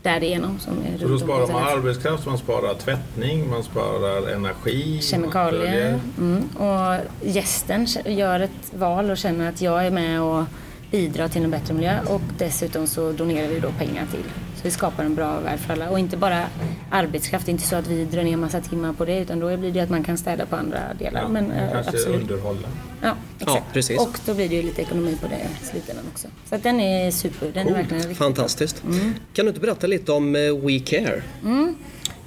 därigenom. 0.01 0.59
Som 0.59 0.73
är 0.73 0.97
så 0.99 1.07
då 1.07 1.19
sparar 1.19 1.47
man 1.47 1.63
arbetskraft, 1.63 2.25
man 2.25 2.37
sparar 2.37 2.73
tvättning, 2.73 3.49
man 3.49 3.63
sparar 3.63 4.33
energi. 4.33 5.01
Kemikalier. 5.01 5.99
Mm. 6.17 6.49
Och 6.57 7.05
gästen 7.21 7.87
gör 8.05 8.39
ett 8.39 8.73
val 8.73 9.09
och 9.09 9.17
känner 9.17 9.49
att 9.49 9.61
jag 9.61 9.85
är 9.85 9.91
med 9.91 10.21
och 10.21 10.43
bidrar 10.91 11.27
till 11.27 11.43
en 11.43 11.51
bättre 11.51 11.73
miljö 11.73 11.99
och 12.07 12.21
dessutom 12.37 12.87
så 12.87 13.11
donerar 13.11 13.47
vi 13.47 13.59
då 13.59 13.71
pengar 13.71 14.05
till 14.11 14.23
så 14.61 14.67
vi 14.67 14.71
skapar 14.71 15.03
en 15.03 15.15
bra 15.15 15.39
värld 15.39 15.59
för 15.59 15.73
alla. 15.73 15.89
Och 15.89 15.99
inte 15.99 16.17
bara 16.17 16.47
arbetskraft, 16.89 17.45
det 17.45 17.49
är 17.49 17.53
inte 17.53 17.67
så 17.67 17.75
att 17.75 17.87
vi 17.87 18.05
drar 18.05 18.23
ner 18.23 18.37
massa 18.37 18.61
timmar 18.61 18.93
på 18.93 19.05
det 19.05 19.19
utan 19.19 19.39
då 19.39 19.57
blir 19.57 19.71
det 19.71 19.79
att 19.79 19.89
man 19.89 20.03
kan 20.03 20.17
städa 20.17 20.45
på 20.45 20.55
andra 20.55 20.79
delar. 20.99 21.21
Ja, 21.21 21.27
Men, 21.27 21.51
äh, 21.51 21.71
kanske 21.71 21.91
absolut. 21.91 22.21
underhålla. 22.21 22.67
Ja, 23.01 23.15
exakt. 23.39 23.57
Ja, 23.57 23.63
precis. 23.73 23.99
Och 23.99 24.19
då 24.25 24.33
blir 24.33 24.49
det 24.49 24.55
ju 24.55 24.61
lite 24.61 24.81
ekonomi 24.81 25.17
på 25.21 25.27
det 25.27 25.47
i 25.63 25.65
slutändan 25.65 26.05
också. 26.13 26.27
Så 26.49 26.55
att 26.55 26.63
den 26.63 26.79
är 26.79 27.11
super, 27.11 27.51
den 27.53 27.63
cool. 27.63 27.73
är 27.73 27.77
verkligen 27.77 28.01
riktigt 28.03 28.17
Fantastiskt. 28.17 28.83
Mm. 28.83 29.13
Kan 29.33 29.45
du 29.45 29.49
inte 29.49 29.61
berätta 29.61 29.87
lite 29.87 30.11
om 30.11 30.35
eh, 30.35 30.41
WeCare? 30.41 31.23
Mm. 31.43 31.75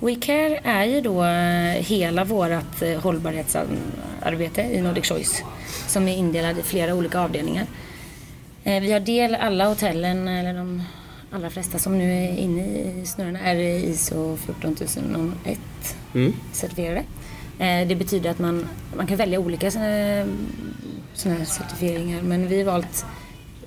WeCare 0.00 0.60
är 0.64 0.84
ju 0.84 1.00
då 1.00 1.24
eh, 1.24 1.84
hela 1.84 2.24
vårt 2.24 3.02
hållbarhetsarbete 3.02 4.62
i 4.62 4.80
Nordic 4.80 5.08
Choice 5.08 5.42
som 5.86 6.08
är 6.08 6.16
indelad 6.16 6.58
i 6.58 6.62
flera 6.62 6.94
olika 6.94 7.20
avdelningar. 7.20 7.66
Vi 8.62 8.92
har 8.92 9.00
del, 9.00 9.34
alla 9.34 9.68
hotellen, 9.68 10.28
eller 10.28 10.54
de 10.54 10.82
allra 11.34 11.50
flesta 11.50 11.78
som 11.78 11.98
nu 11.98 12.12
är 12.12 12.36
inne 12.36 12.62
i 12.62 13.06
snurrorna 13.06 13.38
är 13.40 13.56
ISO 13.56 14.36
14001 14.36 15.58
mm. 16.14 16.32
certifierade. 16.52 17.04
Eh, 17.58 17.88
det 17.88 17.96
betyder 17.96 18.30
att 18.30 18.38
man, 18.38 18.68
man 18.96 19.06
kan 19.06 19.16
välja 19.16 19.38
olika 19.40 19.70
sådana 19.70 21.38
här 21.38 21.44
certifieringar 21.44 22.22
men 22.22 22.48
vi 22.48 22.58
har 22.58 22.64
valt 22.64 23.06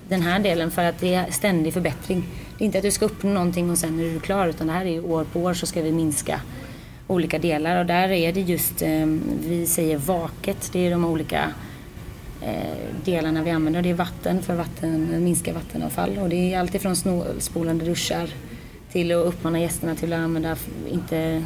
den 0.09 0.21
här 0.21 0.39
delen 0.39 0.71
för 0.71 0.83
att 0.83 0.99
det 0.99 1.13
är 1.13 1.31
ständig 1.31 1.73
förbättring. 1.73 2.23
Det 2.57 2.63
är 2.63 2.65
inte 2.65 2.77
att 2.77 2.83
du 2.83 2.91
ska 2.91 3.05
uppnå 3.05 3.29
någonting 3.29 3.69
och 3.71 3.77
sen 3.77 3.99
är 3.99 4.03
du 4.03 4.19
klar 4.19 4.47
utan 4.47 4.67
det 4.67 4.73
här 4.73 4.85
är 4.85 5.05
år 5.05 5.23
på 5.23 5.39
år 5.39 5.53
så 5.53 5.65
ska 5.65 5.81
vi 5.81 5.91
minska 5.91 6.41
olika 7.07 7.39
delar 7.39 7.79
och 7.79 7.85
där 7.85 8.09
är 8.09 8.33
det 8.33 8.41
just, 8.41 8.81
eh, 8.81 9.05
vi 9.47 9.65
säger 9.65 9.97
vaket, 9.97 10.69
det 10.73 10.87
är 10.87 10.91
de 10.91 11.05
olika 11.05 11.53
delarna 13.05 13.43
vi 13.43 13.51
använder. 13.51 13.81
Det 13.81 13.89
är 13.89 13.93
vatten 13.93 14.41
för 14.41 14.55
vatten, 14.55 15.23
minska 15.23 15.53
vattenavfall 15.53 16.17
och 16.17 16.29
det 16.29 16.53
är 16.53 16.59
alltifrån 16.59 16.95
spolande 17.39 17.85
duschar 17.85 18.29
till 18.91 19.11
att 19.11 19.25
uppmana 19.25 19.59
gästerna 19.59 19.95
till 19.95 20.13
att 20.13 20.19
använda, 20.19 20.55
inte 20.91 21.43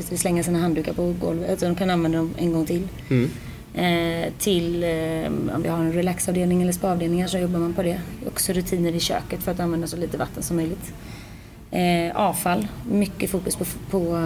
slänga 0.00 0.42
sina 0.42 0.58
handdukar 0.58 0.92
på 0.92 1.14
golvet, 1.20 1.50
utan 1.50 1.68
de 1.68 1.78
kan 1.78 1.90
använda 1.90 2.18
dem 2.18 2.34
en 2.38 2.52
gång 2.52 2.66
till. 2.66 2.88
Mm. 3.10 3.30
Eh, 3.76 4.32
till 4.38 4.84
eh, 4.84 5.54
om 5.54 5.62
vi 5.62 5.68
har 5.68 5.78
en 5.78 5.92
relaxavdelning 5.92 6.62
eller 6.62 6.72
spaavdelningar 6.72 7.26
så 7.26 7.38
jobbar 7.38 7.58
man 7.58 7.74
på 7.74 7.82
det. 7.82 8.00
Också 8.26 8.52
rutiner 8.52 8.92
i 8.92 9.00
köket 9.00 9.42
för 9.42 9.52
att 9.52 9.60
använda 9.60 9.86
så 9.86 9.96
lite 9.96 10.18
vatten 10.18 10.42
som 10.42 10.56
möjligt. 10.56 10.92
Eh, 11.70 12.16
avfall, 12.16 12.66
mycket 12.90 13.30
fokus 13.30 13.56
på, 13.56 13.64
på 13.90 14.16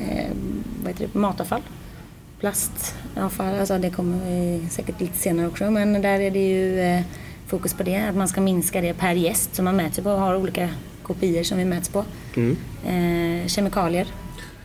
eh, 0.00 0.30
vad 0.82 0.92
heter 0.92 1.08
det, 1.12 1.18
matavfall 1.18 1.62
plastavfall, 2.42 3.58
alltså 3.60 3.78
det 3.78 3.90
kommer 3.90 4.18
vi 4.26 4.68
säkert 4.70 5.00
lite 5.00 5.18
senare 5.18 5.46
också, 5.46 5.70
men 5.70 6.02
där 6.02 6.20
är 6.20 6.30
det 6.30 6.48
ju 6.48 6.80
eh, 6.80 7.00
fokus 7.46 7.74
på 7.74 7.82
det, 7.82 7.96
att 7.96 8.16
man 8.16 8.28
ska 8.28 8.40
minska 8.40 8.80
det 8.80 8.94
per 8.94 9.12
gäst 9.12 9.54
som 9.54 9.64
man 9.64 9.76
mäter 9.76 10.02
på 10.02 10.10
och 10.10 10.20
har 10.20 10.36
olika 10.36 10.68
kopior 11.02 11.42
som 11.42 11.58
vi 11.58 11.64
mäts 11.64 11.88
på. 11.88 12.04
Mm. 12.36 12.56
Eh, 12.86 13.46
kemikalier, 13.48 14.06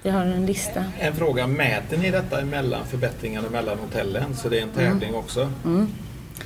vi 0.04 0.10
har 0.10 0.22
en 0.22 0.46
lista. 0.46 0.86
En 1.00 1.16
fråga, 1.16 1.48
mäter 1.48 1.98
ni 1.98 2.12
detta 2.12 2.46
mellan 2.46 2.86
förbättringarna 2.86 3.50
mellan 3.50 3.78
hotellen 3.80 4.36
så 4.36 4.50
det 4.50 4.60
är 4.60 4.64
en 4.64 4.70
tävling 4.70 5.10
mm. 5.10 5.20
också? 5.20 5.52
Mm. 5.66 5.88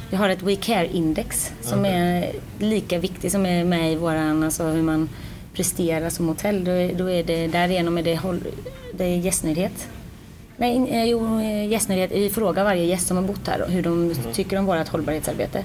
Vi 0.10 0.18
har 0.18 0.30
ett 0.30 0.42
We 0.44 0.56
Care-index 0.56 1.52
som 1.62 1.80
okay. 1.80 1.92
är 1.92 2.32
lika 2.60 3.00
viktigt 3.00 3.32
som 3.32 3.46
är 3.46 3.64
med 3.64 3.92
i 3.94 3.96
våran, 3.96 4.44
alltså 4.44 4.64
hur 4.64 4.84
man 4.84 5.10
presterar 5.54 6.10
som 6.10 6.28
hotell. 6.28 6.64
Då, 6.64 6.72
då 6.72 7.10
är 7.10 7.24
det, 7.24 7.48
därigenom 7.48 7.98
är 7.98 8.04
det, 8.04 8.20
det 8.94 9.04
är 9.04 9.18
gästnöjdhet 9.18 9.88
Nej, 10.62 10.90
eh, 10.90 11.06
jo, 11.06 11.40
eh, 11.40 11.68
gästnöjdhet. 11.72 12.12
Vi 12.12 12.30
frågar 12.30 12.64
varje 12.64 12.86
gäst 12.86 13.08
som 13.08 13.18
har 13.18 13.24
bott 13.24 13.48
här 13.48 13.66
hur 13.68 13.82
de 13.82 13.94
mm. 14.04 14.16
tycker 14.34 14.58
om 14.58 14.66
vårt 14.66 14.88
hållbarhetsarbete. 14.88 15.64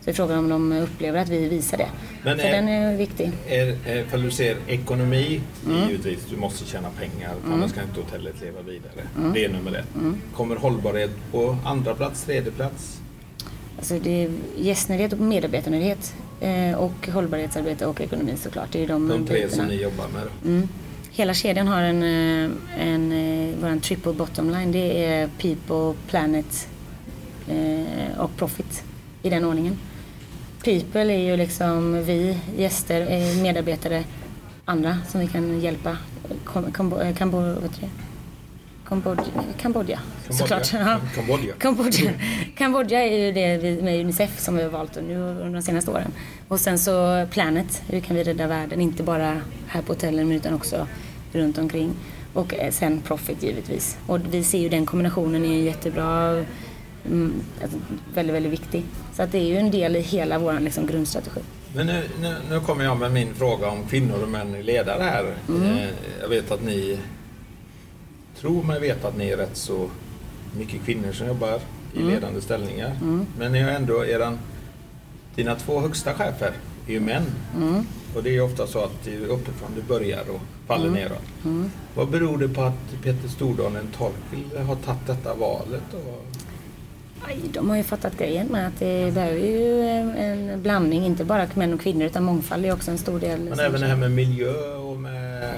Så 0.00 0.10
vi 0.10 0.12
frågar 0.12 0.38
om 0.38 0.48
de 0.48 0.72
upplever 0.72 1.20
att 1.20 1.28
vi 1.28 1.48
visar 1.48 1.78
det. 1.78 1.88
Men 2.24 2.38
För 2.38 2.44
är- 2.44 2.52
den 2.52 2.68
är 2.68 2.96
viktig. 2.96 3.32
Är, 3.48 3.66
är, 3.86 4.04
för 4.04 4.18
du 4.18 4.30
ser 4.30 4.56
ekonomi, 4.66 5.40
Mm. 5.66 5.88
givetvis, 5.88 6.18
du 6.30 6.36
måste 6.36 6.64
tjäna 6.66 6.88
pengar 6.90 7.30
för 7.44 7.52
annars 7.52 7.72
kan 7.72 7.84
inte 7.84 8.00
hotellet 8.00 8.34
leva 8.40 8.62
vidare. 8.62 9.06
Mm. 9.18 9.32
Det 9.32 9.44
är 9.44 9.48
nummer 9.48 9.78
ett. 9.78 9.86
Kommer 10.36 10.56
hållbarhet 10.56 11.10
på 11.32 11.56
andra 11.64 11.94
plats, 11.94 12.24
tredje 12.24 12.52
plats? 12.52 13.00
Alltså 13.78 13.98
det 13.98 14.24
är 14.24 14.30
gästnöjdhet 14.58 15.12
och 15.12 15.18
medarbetarnöjdhet. 15.18 16.14
Eh, 16.40 16.74
och 16.78 17.08
hållbarhetsarbete 17.08 17.86
och 17.86 18.00
ekonomi 18.00 18.32
såklart. 18.36 18.68
Det 18.72 18.82
är 18.84 18.88
de, 18.88 19.08
De 19.08 19.26
tre 19.26 19.34
bitarna. 19.34 19.52
som 19.56 19.66
ni 19.66 19.82
jobbar 19.82 20.06
med. 20.08 20.68
Hela 21.16 21.34
kedjan 21.34 21.68
har 21.68 21.82
en, 21.82 22.02
eh, 22.02 22.50
en, 22.78 23.12
eh, 23.12 23.70
en, 23.70 23.80
triple 23.80 24.12
bottom 24.12 24.50
line. 24.50 24.72
Det 24.72 25.04
är 25.04 25.28
people, 25.28 26.00
planet 26.06 26.68
eh, 27.48 28.20
och 28.20 28.36
profit 28.36 28.84
i 29.22 29.30
den 29.30 29.44
ordningen. 29.44 29.78
People 30.64 31.14
är 31.14 31.18
ju 31.18 31.36
liksom 31.36 32.04
vi, 32.04 32.38
gäster, 32.56 33.00
eh, 33.00 33.42
medarbetare, 33.42 34.04
andra 34.64 34.98
som 35.08 35.20
vi 35.20 35.26
kan 35.26 35.60
hjälpa. 35.60 35.96
Kan, 36.52 36.72
kan, 36.72 36.90
kan, 37.14 37.14
kan. 37.14 37.90
Kambodja, 38.88 39.24
Kambodja, 39.60 40.00
såklart. 40.30 40.72
Ja. 40.72 41.00
Kambodja. 41.14 41.54
Kambodja. 41.58 42.10
Kambodja 42.56 43.04
är 43.04 43.18
ju 43.18 43.32
det 43.32 43.56
vi, 43.58 43.82
med 43.82 44.00
Unicef 44.00 44.40
som 44.40 44.56
vi 44.56 44.62
har 44.62 44.70
valt 44.70 44.94
nu 45.08 45.16
under 45.18 45.52
de 45.54 45.62
senaste 45.62 45.90
åren. 45.90 46.12
Och 46.48 46.60
sen 46.60 46.78
så 46.78 47.26
Planet, 47.30 47.82
hur 47.88 48.00
kan 48.00 48.16
vi 48.16 48.24
rädda 48.24 48.46
världen? 48.46 48.80
Inte 48.80 49.02
bara 49.02 49.40
här 49.66 49.82
på 49.82 49.92
hotellen 49.92 50.28
men 50.28 50.36
utan 50.36 50.54
också 50.54 50.86
runt 51.32 51.58
omkring. 51.58 51.92
Och 52.32 52.54
eh, 52.54 52.70
sen 52.70 53.00
Profit 53.00 53.42
givetvis. 53.42 53.98
Och 54.06 54.18
vi 54.30 54.44
ser 54.44 54.58
ju 54.58 54.68
den 54.68 54.86
kombinationen 54.86 55.44
är 55.44 55.62
jättebra, 55.62 56.44
mm, 57.06 57.32
alltså, 57.62 57.78
väldigt, 58.14 58.36
väldigt 58.36 58.52
viktig. 58.52 58.84
Så 59.16 59.22
att 59.22 59.32
det 59.32 59.38
är 59.38 59.46
ju 59.46 59.56
en 59.56 59.70
del 59.70 59.96
i 59.96 60.00
hela 60.00 60.38
vår 60.38 60.60
liksom, 60.60 60.86
grundstrategi. 60.86 61.40
Men 61.74 61.86
nu, 61.86 62.02
nu, 62.20 62.34
nu 62.50 62.60
kommer 62.60 62.84
jag 62.84 62.96
med 62.98 63.12
min 63.12 63.34
fråga 63.34 63.68
om 63.68 63.86
kvinnor 63.90 64.22
och 64.22 64.28
män 64.28 64.62
ledare 64.62 65.02
här. 65.02 65.34
Mm. 65.48 65.62
Eh, 65.62 65.88
Jag 66.20 66.28
vet 66.28 66.50
att 66.50 66.62
ni 66.62 66.98
tror 68.44 68.62
mig 68.62 68.80
veta 68.80 69.08
att 69.08 69.16
ni 69.16 69.28
är 69.30 69.36
rätt 69.36 69.56
så 69.56 69.88
mycket 70.58 70.84
kvinnor 70.84 71.12
som 71.12 71.26
jobbar 71.26 71.60
i 71.94 71.98
Mm. 72.00 72.14
ledande 72.14 72.40
ställningar. 72.40 72.92
Men 73.38 73.52
ni 73.52 73.60
har 73.62 73.70
ändå 73.70 74.04
eran, 74.04 74.38
dina 75.34 75.54
två 75.54 75.80
högsta 75.80 76.14
chefer 76.14 76.52
är 76.88 76.92
ju 76.92 77.00
män. 77.00 77.22
Mm. 77.56 77.86
Och 78.16 78.22
det 78.22 78.28
är 78.30 78.32
ju 78.32 78.40
ofta 78.40 78.66
så 78.66 78.78
att 78.84 78.92
det 79.04 79.14
är 79.14 79.20
uppifrån 79.26 79.70
det 79.76 79.82
börjar 79.88 80.20
och 80.30 80.40
faller 80.66 80.86
Mm. 80.88 81.00
neråt. 81.00 81.68
Vad 81.94 82.08
beror 82.08 82.38
det 82.38 82.48
på 82.48 82.62
att 82.62 83.02
Peter 83.02 83.28
Stordalen 83.28 83.88
Torkil 83.98 84.58
har 84.66 84.76
tagit 84.76 85.06
detta 85.06 85.34
valet? 85.34 85.94
Och... 85.94 86.24
Aj, 87.28 87.40
de 87.52 87.70
har 87.70 87.76
ju 87.76 87.82
fattat 87.82 88.18
grejen 88.18 88.46
med 88.46 88.66
att 88.66 88.78
det 88.78 89.14
behöver 89.14 89.38
ju 89.38 89.80
en, 89.82 90.62
blandning, 90.62 91.04
inte 91.04 91.24
bara 91.24 91.46
män 91.54 91.74
och 91.74 91.80
kvinnor 91.80 92.02
utan 92.06 92.24
mångfald 92.24 92.64
är 92.64 92.72
också 92.72 92.90
en 92.90 92.98
stor 92.98 93.20
del. 93.20 93.40
Men 93.40 93.60
även 93.60 93.80
det 93.80 93.86
här 93.86 93.96
med 93.96 94.10
miljö 94.10 94.74
och 94.76 94.96
med 94.96 95.50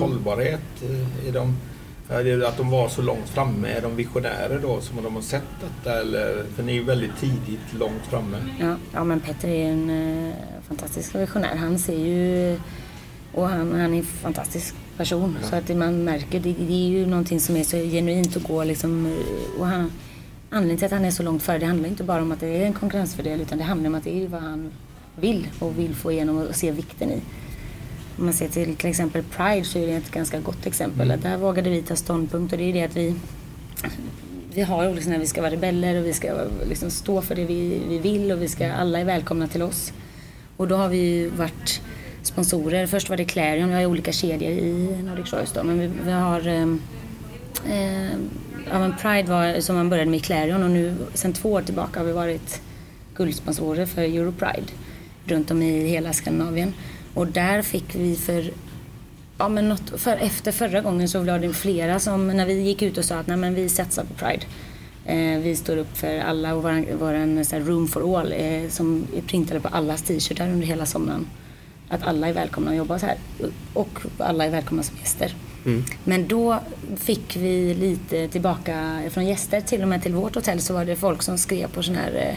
hållbarhet. 0.00 0.60
eh, 0.82 1.28
Är 1.28 1.32
de, 1.32 1.56
att 2.48 2.56
de 2.56 2.70
var 2.70 2.88
så 2.88 3.02
långt 3.02 3.28
framme, 3.28 3.68
är 3.68 3.80
de 3.82 3.96
visionärer 3.96 4.58
då 4.62 4.80
som 4.80 5.02
de 5.02 5.14
har 5.14 5.22
sett 5.22 5.42
detta? 5.60 6.00
Eller, 6.00 6.44
för 6.56 6.62
ni 6.62 6.72
är 6.72 6.76
ju 6.76 6.84
väldigt 6.84 7.16
tidigt 7.20 7.72
långt 7.78 8.06
framme. 8.10 8.36
Ja, 8.60 8.76
ja 8.92 9.04
men 9.04 9.20
Petter 9.20 9.48
är 9.48 9.68
en 9.72 9.90
eh, 10.28 10.34
fantastisk 10.68 11.14
visionär. 11.14 11.56
Han 11.56 11.78
ser 11.78 11.98
ju... 11.98 12.58
Och 13.34 13.48
han, 13.48 13.72
han 13.72 13.94
är 13.94 13.98
en 13.98 14.04
fantastisk 14.04 14.74
person. 14.96 15.36
Så 15.42 15.56
att 15.56 15.66
det 15.66 15.74
man 15.74 16.04
märker, 16.04 16.40
det, 16.40 16.52
det 16.52 16.72
är 16.74 16.88
ju 16.88 17.06
någonting 17.06 17.40
som 17.40 17.56
är 17.56 17.64
så 17.64 17.76
genuint 17.76 18.36
att 18.36 18.42
gå 18.42 18.64
liksom... 18.64 19.06
eh, 19.06 19.60
Och 19.60 19.66
han, 19.66 19.92
anledningen 20.50 20.78
till 20.78 20.86
att 20.86 20.92
han 20.92 21.04
är 21.04 21.10
så 21.10 21.22
långt 21.22 21.42
före, 21.42 21.58
det 21.58 21.66
handlar 21.66 21.88
inte 21.88 22.04
bara 22.04 22.22
om 22.22 22.32
att 22.32 22.40
det 22.40 22.46
är 22.62 22.66
en 22.66 22.72
konkurrensfördel 22.72 23.40
utan 23.40 23.58
det 23.58 23.64
handlar 23.64 23.88
om 23.88 23.94
att 23.94 24.04
det 24.04 24.24
är 24.24 24.28
vad 24.28 24.42
han 24.42 24.70
vill 25.16 25.48
och 25.58 25.78
vill 25.78 25.94
få 25.94 26.12
igenom 26.12 26.38
och 26.38 26.54
se 26.56 26.70
vikten 26.70 27.10
i. 27.10 27.20
Om 28.18 28.24
man 28.24 28.34
ser 28.34 28.48
till 28.48 28.76
till 28.76 28.90
exempel 28.90 29.22
Pride 29.22 29.64
så 29.64 29.78
är 29.78 29.86
det 29.86 29.92
ett 29.92 30.10
ganska 30.10 30.40
gott 30.40 30.66
exempel. 30.66 31.10
Att 31.10 31.22
där 31.22 31.36
vågade 31.36 31.70
vi 31.70 31.82
ta 31.82 31.96
ståndpunkt 31.96 32.52
och 32.52 32.58
det 32.58 32.64
är 32.64 32.72
det 32.72 32.82
att 32.82 32.96
vi 32.96 33.14
vi 34.54 34.62
har 34.62 34.88
olika 34.88 35.02
sådana, 35.02 35.20
vi 35.20 35.26
ska 35.26 35.40
vara 35.40 35.52
rebeller 35.52 36.00
och 36.00 36.06
vi 36.06 36.12
ska 36.12 36.28
liksom 36.68 36.90
stå 36.90 37.22
för 37.22 37.34
det 37.34 37.44
vi, 37.44 37.82
vi 37.88 37.98
vill 37.98 38.32
och 38.32 38.42
vi 38.42 38.48
ska, 38.48 38.72
alla 38.72 38.98
är 38.98 39.04
välkomna 39.04 39.48
till 39.48 39.62
oss. 39.62 39.92
Och 40.56 40.68
då 40.68 40.76
har 40.76 40.88
vi 40.88 40.96
ju 40.96 41.28
varit 41.28 41.80
sponsorer. 42.22 42.86
Först 42.86 43.10
var 43.10 43.16
det 43.16 43.24
Clarion, 43.24 43.68
vi 43.68 43.74
har 43.74 43.86
olika 43.86 44.12
kedjor 44.12 44.50
i 44.50 45.02
Nordic 45.02 45.30
Choice 45.30 45.52
då, 45.52 45.62
men 45.62 45.80
vi, 45.80 45.90
vi 46.04 46.10
har 46.10 46.48
eh, 46.48 46.66
ja, 48.70 48.78
men 48.78 48.96
Pride 48.96 49.30
var 49.30 49.60
som 49.60 49.76
man 49.76 49.88
började 49.88 50.10
med 50.10 50.24
Clarion 50.24 50.62
och 50.62 50.70
nu 50.70 50.94
sen 51.14 51.32
två 51.32 51.52
år 51.52 51.62
tillbaka 51.62 52.00
har 52.00 52.06
vi 52.06 52.12
varit 52.12 52.60
guldsponsorer 53.14 53.86
för 53.86 54.02
Europride 54.02 54.72
runt 55.24 55.50
om 55.50 55.62
i 55.62 55.88
hela 55.88 56.12
Skandinavien. 56.12 56.74
Och 57.14 57.26
där 57.26 57.62
fick 57.62 57.94
vi 57.94 58.16
för 58.16 58.50
Ja 59.38 59.48
men 59.48 59.68
något, 59.68 60.00
för 60.00 60.16
efter 60.16 60.52
förra 60.52 60.80
gången 60.80 61.08
så 61.08 61.22
var 61.22 61.38
det 61.38 61.52
flera 61.52 61.98
som, 62.00 62.28
när 62.28 62.46
vi 62.46 62.60
gick 62.60 62.82
ut 62.82 62.98
och 62.98 63.04
sa 63.04 63.16
att 63.16 63.26
nej 63.26 63.36
men 63.36 63.54
vi 63.54 63.68
satsar 63.68 64.04
på 64.04 64.14
Pride. 64.14 64.44
Eh, 65.06 65.40
vi 65.40 65.56
står 65.56 65.76
upp 65.76 65.96
för 65.96 66.18
alla 66.18 66.54
och 66.54 66.62
våran, 66.62 66.86
våran 66.98 67.44
så 67.44 67.56
här, 67.56 67.62
Room 67.62 67.88
for 67.88 68.18
All 68.18 68.32
eh, 68.32 68.68
som 68.68 69.06
är 69.16 69.22
printade 69.22 69.60
på 69.60 69.68
allas 69.68 70.02
t-shirtar 70.02 70.48
under 70.48 70.66
hela 70.66 70.86
sommaren. 70.86 71.26
Att 71.88 72.02
alla 72.02 72.28
är 72.28 72.32
välkomna 72.32 72.70
att 72.70 72.76
jobba 72.76 72.98
så 72.98 73.06
här. 73.06 73.16
Och 73.72 73.98
alla 74.18 74.44
är 74.44 74.50
välkomna 74.50 74.82
som 74.82 74.96
gäster. 74.96 75.34
Men 76.04 76.28
då 76.28 76.58
fick 76.96 77.36
vi 77.36 77.74
lite 77.74 78.28
tillbaka 78.28 79.02
från 79.10 79.26
gäster, 79.26 79.60
till 79.60 79.82
och 79.82 79.88
med 79.88 80.02
till 80.02 80.14
vårt 80.14 80.34
hotell 80.34 80.60
så 80.60 80.74
var 80.74 80.84
det 80.84 80.96
folk 80.96 81.22
som 81.22 81.38
skrev 81.38 81.68
på 81.68 81.82
sån 81.82 81.94
här 81.94 82.36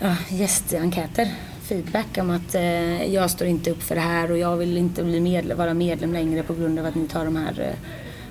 eh, 0.00 0.14
gästenkäter, 0.28 1.28
feedback 1.72 2.18
om 2.18 2.30
att 2.30 2.54
eh, 2.54 3.14
jag 3.14 3.30
står 3.30 3.46
inte 3.46 3.70
upp 3.70 3.82
för 3.82 3.94
det 3.94 4.00
här 4.00 4.30
och 4.30 4.38
jag 4.38 4.56
vill 4.56 4.76
inte 4.76 5.04
bli 5.04 5.20
medlem, 5.20 5.58
vara 5.58 5.74
medlem 5.74 6.12
längre 6.12 6.42
på 6.42 6.54
grund 6.54 6.78
av 6.78 6.86
att 6.86 6.94
ni 6.94 7.08
tar 7.08 7.24
de 7.24 7.36
här... 7.36 7.76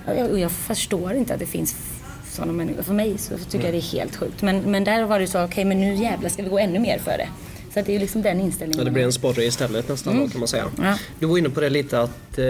Eh, 0.07 0.19
jag, 0.19 0.31
och 0.31 0.39
jag 0.39 0.51
förstår 0.51 1.13
inte 1.13 1.33
att 1.33 1.39
det 1.39 1.45
finns 1.45 1.75
sådana 2.31 2.53
människor. 2.53 2.83
För 2.83 2.93
mig 2.93 3.17
så 3.17 3.37
tycker 3.37 3.65
jag 3.65 3.73
det 3.73 3.77
är 3.77 3.91
helt 3.97 4.15
sjukt. 4.15 4.41
Men, 4.41 4.71
men 4.71 4.83
där 4.83 5.05
var 5.05 5.19
det 5.19 5.27
så, 5.27 5.43
okej 5.43 5.65
men 5.65 5.79
nu 5.79 5.95
jävlar 5.95 6.29
ska 6.29 6.43
vi 6.43 6.49
gå 6.49 6.59
ännu 6.59 6.79
mer 6.79 6.97
för 6.97 7.17
det. 7.17 7.27
Så 7.73 7.79
att 7.79 7.85
det 7.85 7.91
är 7.91 7.93
ju 7.93 7.99
liksom 7.99 8.21
den 8.21 8.39
inställningen. 8.39 8.79
Ja, 8.79 8.85
det 8.85 8.91
blir 8.91 9.03
en 9.03 9.13
sporre 9.13 9.43
istället 9.43 9.89
nästan 9.89 10.19
då 10.19 10.27
kan 10.27 10.39
man 10.39 10.47
säga. 10.47 10.65
Ja. 10.81 10.97
Du 11.19 11.25
var 11.25 11.37
inne 11.37 11.49
på 11.49 11.61
det 11.61 11.69
lite 11.69 11.99
att, 11.99 12.37
eh, 12.37 12.45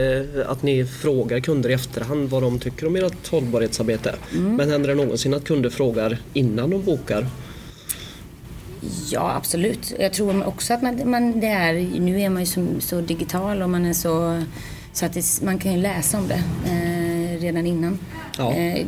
att 0.51 0.63
ni 0.63 0.85
frågar 0.85 1.39
kunder 1.39 1.69
i 1.69 1.73
efterhand 1.73 2.29
vad 2.29 2.43
de 2.43 2.59
tycker 2.59 2.87
om 2.87 2.95
ert 2.95 3.27
hållbarhetsarbete. 3.27 4.15
Men 4.31 4.71
händer 4.71 4.89
det 4.89 4.95
någonsin 4.95 5.33
att 5.33 5.43
kunder 5.43 5.69
frågar 5.69 6.17
innan 6.33 6.69
de 6.69 6.83
bokar? 6.83 7.27
Ja, 9.11 9.33
absolut. 9.35 9.93
Jag 9.99 10.13
tror 10.13 10.47
också 10.47 10.73
att 10.73 10.81
man, 10.81 11.09
man, 11.09 11.39
det 11.39 11.47
är, 11.47 11.99
nu 11.99 12.21
är 12.21 12.29
man 12.29 12.41
ju 12.41 12.45
så, 12.45 12.67
så 12.79 13.01
digital 13.01 13.61
och 13.61 13.69
man 13.69 13.85
är 13.85 13.93
så, 13.93 14.43
så 14.93 15.05
att 15.05 15.13
det, 15.13 15.41
man 15.41 15.57
kan 15.57 15.71
ju 15.71 15.77
läsa 15.77 16.17
om 16.17 16.27
det 16.27 16.43
eh, 16.65 17.41
redan 17.41 17.67
innan. 17.67 17.99
Ja. 18.37 18.53
Eh, 18.53 18.85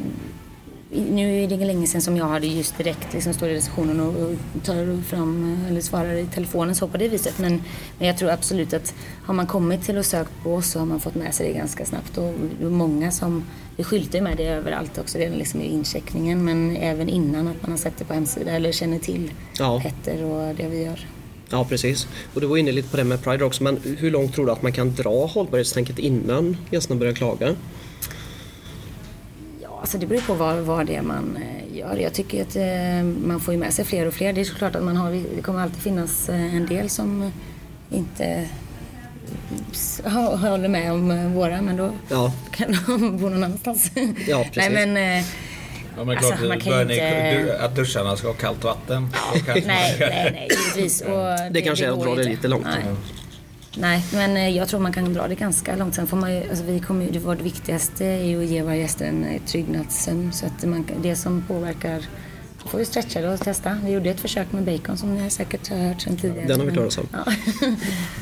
nu 0.93 1.43
är 1.43 1.47
det 1.47 1.57
länge 1.57 1.87
sedan 1.87 2.01
som 2.01 2.17
jag 2.17 2.25
hade 2.25 2.47
just 2.47 2.77
direkt 2.77 3.13
liksom 3.13 3.33
står 3.33 3.49
i 3.49 3.53
receptionen 3.53 3.99
och, 3.99 4.15
och 4.15 4.63
tar 4.63 5.01
fram 5.01 5.57
eller 5.69 5.81
svarar 5.81 6.13
i 6.13 6.25
telefonen 6.25 6.75
så 6.75 6.87
på 6.87 6.97
det 6.97 7.07
viset. 7.07 7.39
Men, 7.39 7.63
men 7.97 8.07
jag 8.07 8.17
tror 8.17 8.29
absolut 8.29 8.73
att 8.73 8.93
har 9.25 9.33
man 9.33 9.47
kommit 9.47 9.83
till 9.83 9.97
och 9.97 10.05
sökt 10.05 10.31
på 10.43 10.53
oss 10.53 10.67
så 10.71 10.79
har 10.79 10.85
man 10.85 10.99
fått 10.99 11.15
med 11.15 11.33
sig 11.33 11.47
det 11.47 11.53
ganska 11.53 11.85
snabbt. 11.85 12.17
Och 12.17 12.33
många 12.71 13.11
som, 13.11 13.43
vi 13.75 13.83
skyltar 13.83 14.17
ju 14.17 14.23
med 14.23 14.37
det 14.37 14.47
överallt 14.47 14.97
också 14.97 15.17
redan 15.17 15.37
liksom 15.37 15.61
i 15.61 15.65
incheckningen 15.65 16.45
men 16.45 16.77
även 16.77 17.09
innan 17.09 17.47
att 17.47 17.61
man 17.61 17.71
har 17.71 17.77
sett 17.77 17.97
det 17.97 18.05
på 18.05 18.13
hemsida 18.13 18.51
eller 18.51 18.71
känner 18.71 18.99
till 18.99 19.31
Ja. 19.59 19.81
Petter 19.83 20.23
och 20.23 20.55
det 20.55 20.67
vi 20.67 20.83
gör. 20.83 21.07
Ja 21.49 21.65
precis. 21.69 22.07
Och 22.33 22.41
du 22.41 22.47
var 22.47 22.57
inne 22.57 22.71
lite 22.71 22.89
på 22.89 22.97
det 22.97 23.03
med 23.03 23.23
Pride 23.23 23.45
också 23.45 23.63
men 23.63 23.79
hur 23.97 24.11
långt 24.11 24.35
tror 24.35 24.45
du 24.45 24.51
att 24.51 24.61
man 24.61 24.71
kan 24.71 24.95
dra 24.95 25.25
hållbarhetstänket 25.25 25.99
innan 25.99 26.57
gästerna 26.71 26.99
börjar 26.99 27.13
klaga? 27.13 27.55
Alltså 29.93 30.07
det 30.07 30.13
beror 30.15 30.21
på 30.21 30.33
vad, 30.33 30.57
vad 30.57 30.85
det 30.85 30.95
är 30.95 31.01
man 31.01 31.37
eh, 31.41 31.77
gör. 31.77 31.95
Jag 31.95 32.13
tycker 32.13 32.41
att 32.41 32.55
eh, 32.55 33.03
man 33.27 33.39
får 33.39 33.53
ju 33.53 33.59
med 33.59 33.73
sig 33.73 33.85
fler 33.85 34.05
och 34.07 34.13
fler. 34.13 34.33
Det 34.33 34.41
är 34.41 34.45
såklart 34.45 34.75
att 34.75 34.83
man 34.83 34.97
har, 34.97 35.11
det 35.35 35.41
kommer 35.41 35.61
alltid 35.61 35.81
finnas 35.81 36.29
eh, 36.29 36.55
en 36.55 36.65
del 36.65 36.89
som 36.89 37.31
inte 37.91 38.47
håller 40.41 40.67
med 40.67 40.91
om 40.91 41.33
våra 41.33 41.61
men 41.61 41.77
då 41.77 41.91
Ja, 42.09 42.33
kan 42.51 42.77
de 42.87 43.17
bo 43.17 43.29
någon 43.29 43.43
annanstans. 43.43 43.91
Ja, 44.27 44.45
precis. 44.53 44.55
Nej 44.55 44.87
men, 44.87 45.23
Ja, 45.97 46.03
men 46.03 46.17
Alltså, 46.17 46.31
klart, 46.33 46.47
man 46.47 46.59
kan 46.59 46.81
inte- 46.81 47.43
du, 47.43 47.51
att 47.57 47.75
duscharna 47.75 48.15
ska 48.15 48.27
ha 48.27 48.33
kallt 48.33 48.63
vatten. 48.63 49.09
Nej, 49.45 49.63
nej, 49.65 49.99
nej, 49.99 50.47
givetvis. 50.51 51.01
Och 51.01 51.51
det 51.51 51.61
kanske 51.61 51.85
är 51.85 51.89
att 51.91 52.03
dra 52.03 52.15
det 52.15 52.23
lite 52.23 52.47
långt. 52.47 52.65
Nej. 52.65 52.95
Nej, 53.77 54.05
men 54.13 54.37
eh, 54.37 54.49
jag 54.57 54.67
tror 54.67 54.79
man 54.79 54.93
kan 54.93 55.13
dra 55.13 55.27
det 55.27 55.35
ganska 55.35 55.75
långt. 55.75 55.95
Sen 55.95 56.07
får 56.07 56.17
man 56.17 56.35
ju, 56.35 56.49
alltså 56.49 56.65
vi 56.65 56.79
kommer 56.79 57.05
ju, 57.05 57.11
det 57.11 57.19
vårt 57.19 57.41
viktigaste 57.41 58.05
är 58.05 58.23
ju 58.23 58.43
att 58.43 58.49
ge 58.49 58.61
våra 58.61 58.75
gäster 58.75 59.05
en 59.05 59.23
eh, 59.23 59.41
trygg 59.41 59.69
nattsömn. 59.69 60.33
Så 60.33 60.45
att 60.45 60.65
man, 60.65 60.85
det 61.01 61.15
som 61.15 61.43
påverkar, 61.47 62.05
då 62.63 62.69
får 62.69 62.77
vi 62.77 62.85
stretcha 62.85 63.21
det 63.21 63.33
och 63.33 63.39
testa. 63.39 63.77
Vi 63.85 63.91
gjorde 63.91 64.09
ett 64.09 64.19
försök 64.19 64.51
med 64.51 64.63
bacon 64.63 64.97
som 64.97 65.15
ni 65.15 65.29
säkert 65.29 65.69
har 65.69 65.77
hört 65.77 66.01
sedan 66.01 66.17
tidigare. 66.17 66.47
Den 66.47 66.59
har 66.59 66.67
vi 66.67 66.71
klarat 66.71 66.97
oss. 66.97 67.05
Ja. 67.11 67.25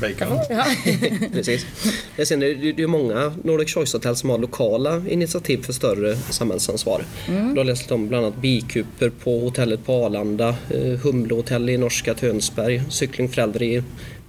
Bacon. 0.00 0.38
ja. 0.50 0.64
precis. 1.32 1.66
Jag 2.16 2.26
ser, 2.26 2.36
det 2.72 2.82
är 2.82 2.86
många 2.86 3.34
Nordic 3.44 3.74
Choice 3.74 3.92
Hotel 3.92 4.16
som 4.16 4.30
har 4.30 4.38
lokala 4.38 5.02
initiativ 5.08 5.62
för 5.62 5.72
större 5.72 6.16
samhällsansvar. 6.16 7.04
Du 7.26 7.56
har 7.56 7.64
läst 7.64 7.92
om 7.92 8.08
bland 8.08 8.26
annat 8.26 8.38
bikuper 8.40 9.10
på 9.10 9.40
hotellet 9.40 9.86
på 9.86 10.04
Arlanda, 10.04 10.48
eh, 10.48 10.98
Humlehotell 11.02 11.70
i 11.70 11.76
norska 11.76 12.14
Tönsberg, 12.14 12.82
Cykling 12.88 13.28
för 13.28 13.42
äldre 13.42 13.64
i 13.64 13.82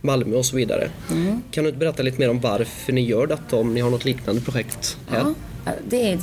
Malmö 0.03 0.35
och 0.35 0.45
så 0.45 0.55
vidare. 0.55 0.89
Mm. 1.11 1.41
Kan 1.51 1.63
du 1.63 1.69
inte 1.69 1.79
berätta 1.79 2.03
lite 2.03 2.19
mer 2.19 2.29
om 2.29 2.39
varför 2.39 2.93
ni 2.93 3.01
gör 3.01 3.27
detta 3.27 3.55
om 3.55 3.73
ni 3.73 3.81
har 3.81 3.89
något 3.89 4.05
liknande 4.05 4.41
projekt 4.41 4.97
här? 5.09 5.33
Ja, 5.65 5.71
det, 5.89 6.11
är, 6.11 6.19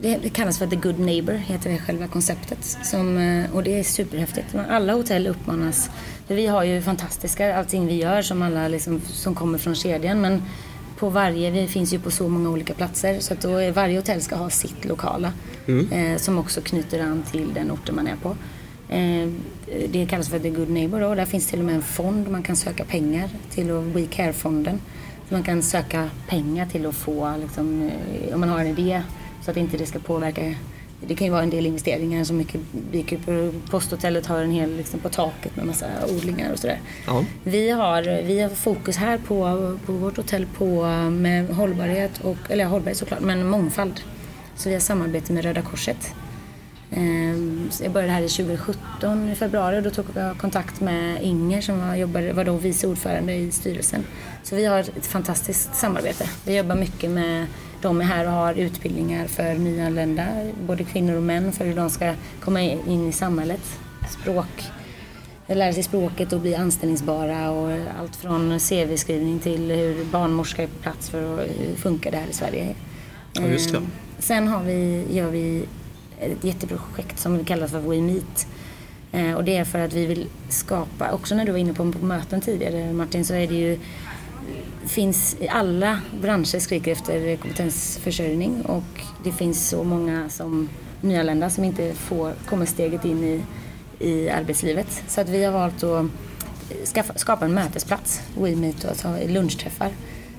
det, 0.00 0.28
kallas 0.32 0.58
för 0.58 0.66
The 0.66 0.76
Good 0.76 0.98
Neighbor, 0.98 1.32
heter 1.32 1.70
det 1.70 1.78
själva 1.78 2.06
konceptet. 2.06 2.78
Som, 2.82 3.18
eh, 3.18 3.54
och 3.54 3.62
det 3.62 3.78
är 3.78 3.82
superhäftigt. 3.82 4.54
Alla 4.68 4.92
hotell 4.92 5.26
uppmanas, 5.26 5.90
för 6.26 6.34
vi 6.34 6.46
har 6.46 6.64
ju 6.64 6.82
fantastiska, 6.82 7.56
allting 7.56 7.86
vi 7.86 7.94
gör 7.94 8.22
som 8.22 8.42
alla 8.42 8.68
liksom, 8.68 9.00
som 9.00 9.34
kommer 9.34 9.58
från 9.58 9.74
kedjan. 9.74 10.20
Men 10.20 10.42
på 10.98 11.08
varje, 11.08 11.50
vi 11.50 11.68
finns 11.68 11.92
ju 11.94 11.98
på 11.98 12.10
så 12.10 12.28
många 12.28 12.50
olika 12.50 12.74
platser 12.74 13.20
så 13.20 13.34
att 13.34 13.40
då 13.40 13.70
varje 13.70 13.98
hotell 13.98 14.20
ska 14.20 14.36
ha 14.36 14.50
sitt 14.50 14.84
lokala. 14.84 15.32
Eh, 15.92 16.16
som 16.16 16.38
också 16.38 16.60
knyter 16.60 17.00
an 17.00 17.22
till 17.30 17.54
den 17.54 17.70
orten 17.70 17.96
man 17.96 18.06
är 18.06 18.16
på. 18.16 18.36
Eh, 18.88 19.28
det 19.88 20.06
kallas 20.06 20.28
för 20.28 20.38
The 20.38 20.50
Good 20.50 20.70
Neighbor 20.70 21.00
då. 21.00 21.14
Där 21.14 21.24
finns 21.24 21.46
till 21.46 21.58
och 21.58 21.64
med 21.64 21.74
en 21.74 21.82
fond 21.82 22.28
man 22.28 22.42
kan 22.42 22.56
söka 22.56 22.84
pengar 22.84 23.30
till 23.50 23.70
och 23.70 23.96
We 23.96 24.06
Care-fonden. 24.06 24.80
Så 25.28 25.34
man 25.34 25.42
kan 25.42 25.62
söka 25.62 26.10
pengar 26.28 26.66
till 26.66 26.86
att 26.86 26.94
få, 26.94 27.34
liksom, 27.40 27.82
eh, 27.82 28.34
om 28.34 28.40
man 28.40 28.48
har 28.48 28.60
en 28.60 28.66
idé, 28.66 29.02
så 29.44 29.50
att 29.50 29.56
inte 29.56 29.76
det 29.76 29.86
ska 29.86 29.98
påverka. 29.98 30.54
Det 31.06 31.14
kan 31.14 31.26
ju 31.26 31.30
vara 31.30 31.42
en 31.42 31.50
del 31.50 31.66
investeringar 31.66 32.24
som 32.24 32.36
mycket 32.36 32.60
bikupor. 32.92 33.52
Posthotellet 33.70 34.26
har 34.26 34.42
en 34.42 34.50
hel 34.50 34.76
liksom, 34.76 35.00
på 35.00 35.08
taket 35.08 35.56
med 35.56 35.66
massa 35.66 35.86
odlingar 36.16 36.52
och 36.52 36.58
sådär. 36.58 36.80
Ja. 37.06 37.24
Vi 37.44 37.70
har, 37.70 38.22
vi 38.22 38.40
har 38.40 38.48
fokus 38.48 38.96
här 38.96 39.18
på, 39.18 39.78
på 39.86 39.92
vårt 39.92 40.16
hotell 40.16 40.46
på 40.46 40.84
med 41.10 41.48
hållbarhet, 41.48 42.20
och, 42.20 42.36
eller 42.48 42.64
hållbarhet 42.64 42.98
såklart, 42.98 43.20
men 43.20 43.48
mångfald. 43.48 44.00
Så 44.56 44.68
vi 44.68 44.74
har 44.74 44.80
samarbete 44.80 45.32
med 45.32 45.44
Röda 45.44 45.62
Korset. 45.62 46.14
Ehm, 46.96 47.68
så 47.70 47.84
Jag 47.84 47.92
började 47.92 48.12
här 48.12 48.22
i 48.22 48.28
2017 48.28 49.28
i 49.28 49.34
februari 49.34 49.78
och 49.78 49.82
då 49.82 49.90
tog 49.90 50.04
jag 50.14 50.38
kontakt 50.38 50.80
med 50.80 51.22
Inger 51.22 51.60
som 51.60 51.88
var, 51.88 51.94
jobbade, 51.94 52.32
var 52.32 52.44
då 52.44 52.56
vice 52.56 52.86
ordförande 52.86 53.34
i 53.34 53.50
styrelsen. 53.50 54.04
Så 54.42 54.56
vi 54.56 54.64
har 54.64 54.78
ett 54.78 55.06
fantastiskt 55.06 55.74
samarbete. 55.74 56.28
Vi 56.44 56.56
jobbar 56.56 56.76
mycket 56.76 57.10
med, 57.10 57.46
de 57.82 58.00
är 58.00 58.04
här 58.04 58.26
och 58.26 58.32
har 58.32 58.54
utbildningar 58.54 59.26
för 59.26 59.54
nyanlända, 59.54 60.26
både 60.66 60.84
kvinnor 60.84 61.16
och 61.16 61.22
män, 61.22 61.52
för 61.52 61.64
hur 61.64 61.76
de 61.76 61.90
ska 61.90 62.14
komma 62.40 62.60
in 62.60 63.08
i 63.08 63.12
samhället. 63.12 63.78
Språk, 64.10 64.70
lära 65.46 65.72
sig 65.72 65.82
språket 65.82 66.32
och 66.32 66.40
bli 66.40 66.54
anställningsbara 66.54 67.50
och 67.50 67.78
allt 68.00 68.16
från 68.16 68.58
CV-skrivning 68.58 69.38
till 69.38 69.70
hur 69.70 70.04
barnmorska 70.04 70.62
är 70.62 70.66
på 70.66 70.82
plats 70.82 71.10
för 71.10 71.34
att 71.34 71.48
hur 71.48 71.76
funkar 71.76 72.10
det 72.10 72.16
här 72.16 72.26
i 72.30 72.34
Sverige. 72.34 72.74
Ja, 73.32 73.42
just 73.46 73.72
det. 73.72 73.78
Ehm, 73.78 73.86
Sen 74.18 74.48
har 74.48 74.62
vi, 74.62 75.06
gör 75.10 75.30
vi 75.30 75.64
ett 76.22 76.44
jätteprojekt 76.44 77.18
som 77.18 77.44
kallas 77.44 77.70
för 77.70 77.80
We 77.80 78.00
Meet. 78.00 78.46
Eh, 79.12 79.34
och 79.34 79.44
det 79.44 79.56
är 79.56 79.64
för 79.64 79.78
att 79.78 79.92
vi 79.92 80.06
vill 80.06 80.26
skapa, 80.48 81.12
också 81.12 81.34
när 81.34 81.44
du 81.44 81.52
var 81.52 81.58
inne 81.58 81.74
på, 81.74 81.84
möten 81.84 82.40
tidigare 82.40 82.92
Martin, 82.92 83.24
så 83.24 83.34
är 83.34 83.46
det 83.46 83.54
ju 83.54 83.78
finns 84.86 85.36
i 85.40 85.48
alla 85.48 86.00
branscher 86.20 86.58
skriker 86.58 86.92
efter 86.92 87.36
kompetensförsörjning 87.36 88.62
och 88.62 89.02
det 89.24 89.32
finns 89.32 89.68
så 89.68 89.84
många 89.84 90.28
som 90.28 90.68
nyanlända 91.00 91.50
som 91.50 91.64
inte 91.64 91.94
får, 91.94 92.32
kommer 92.46 92.66
steget 92.66 93.04
in 93.04 93.24
i, 93.24 93.42
i 93.98 94.30
arbetslivet. 94.30 95.02
Så 95.08 95.20
att 95.20 95.28
vi 95.28 95.44
har 95.44 95.52
valt 95.52 95.82
att 95.82 96.06
skaffa, 96.94 97.14
skapa 97.16 97.44
en 97.44 97.54
mötesplats, 97.54 98.22
WeMeet, 98.38 98.84
alltså 98.84 99.16
lunchträffar 99.28 99.90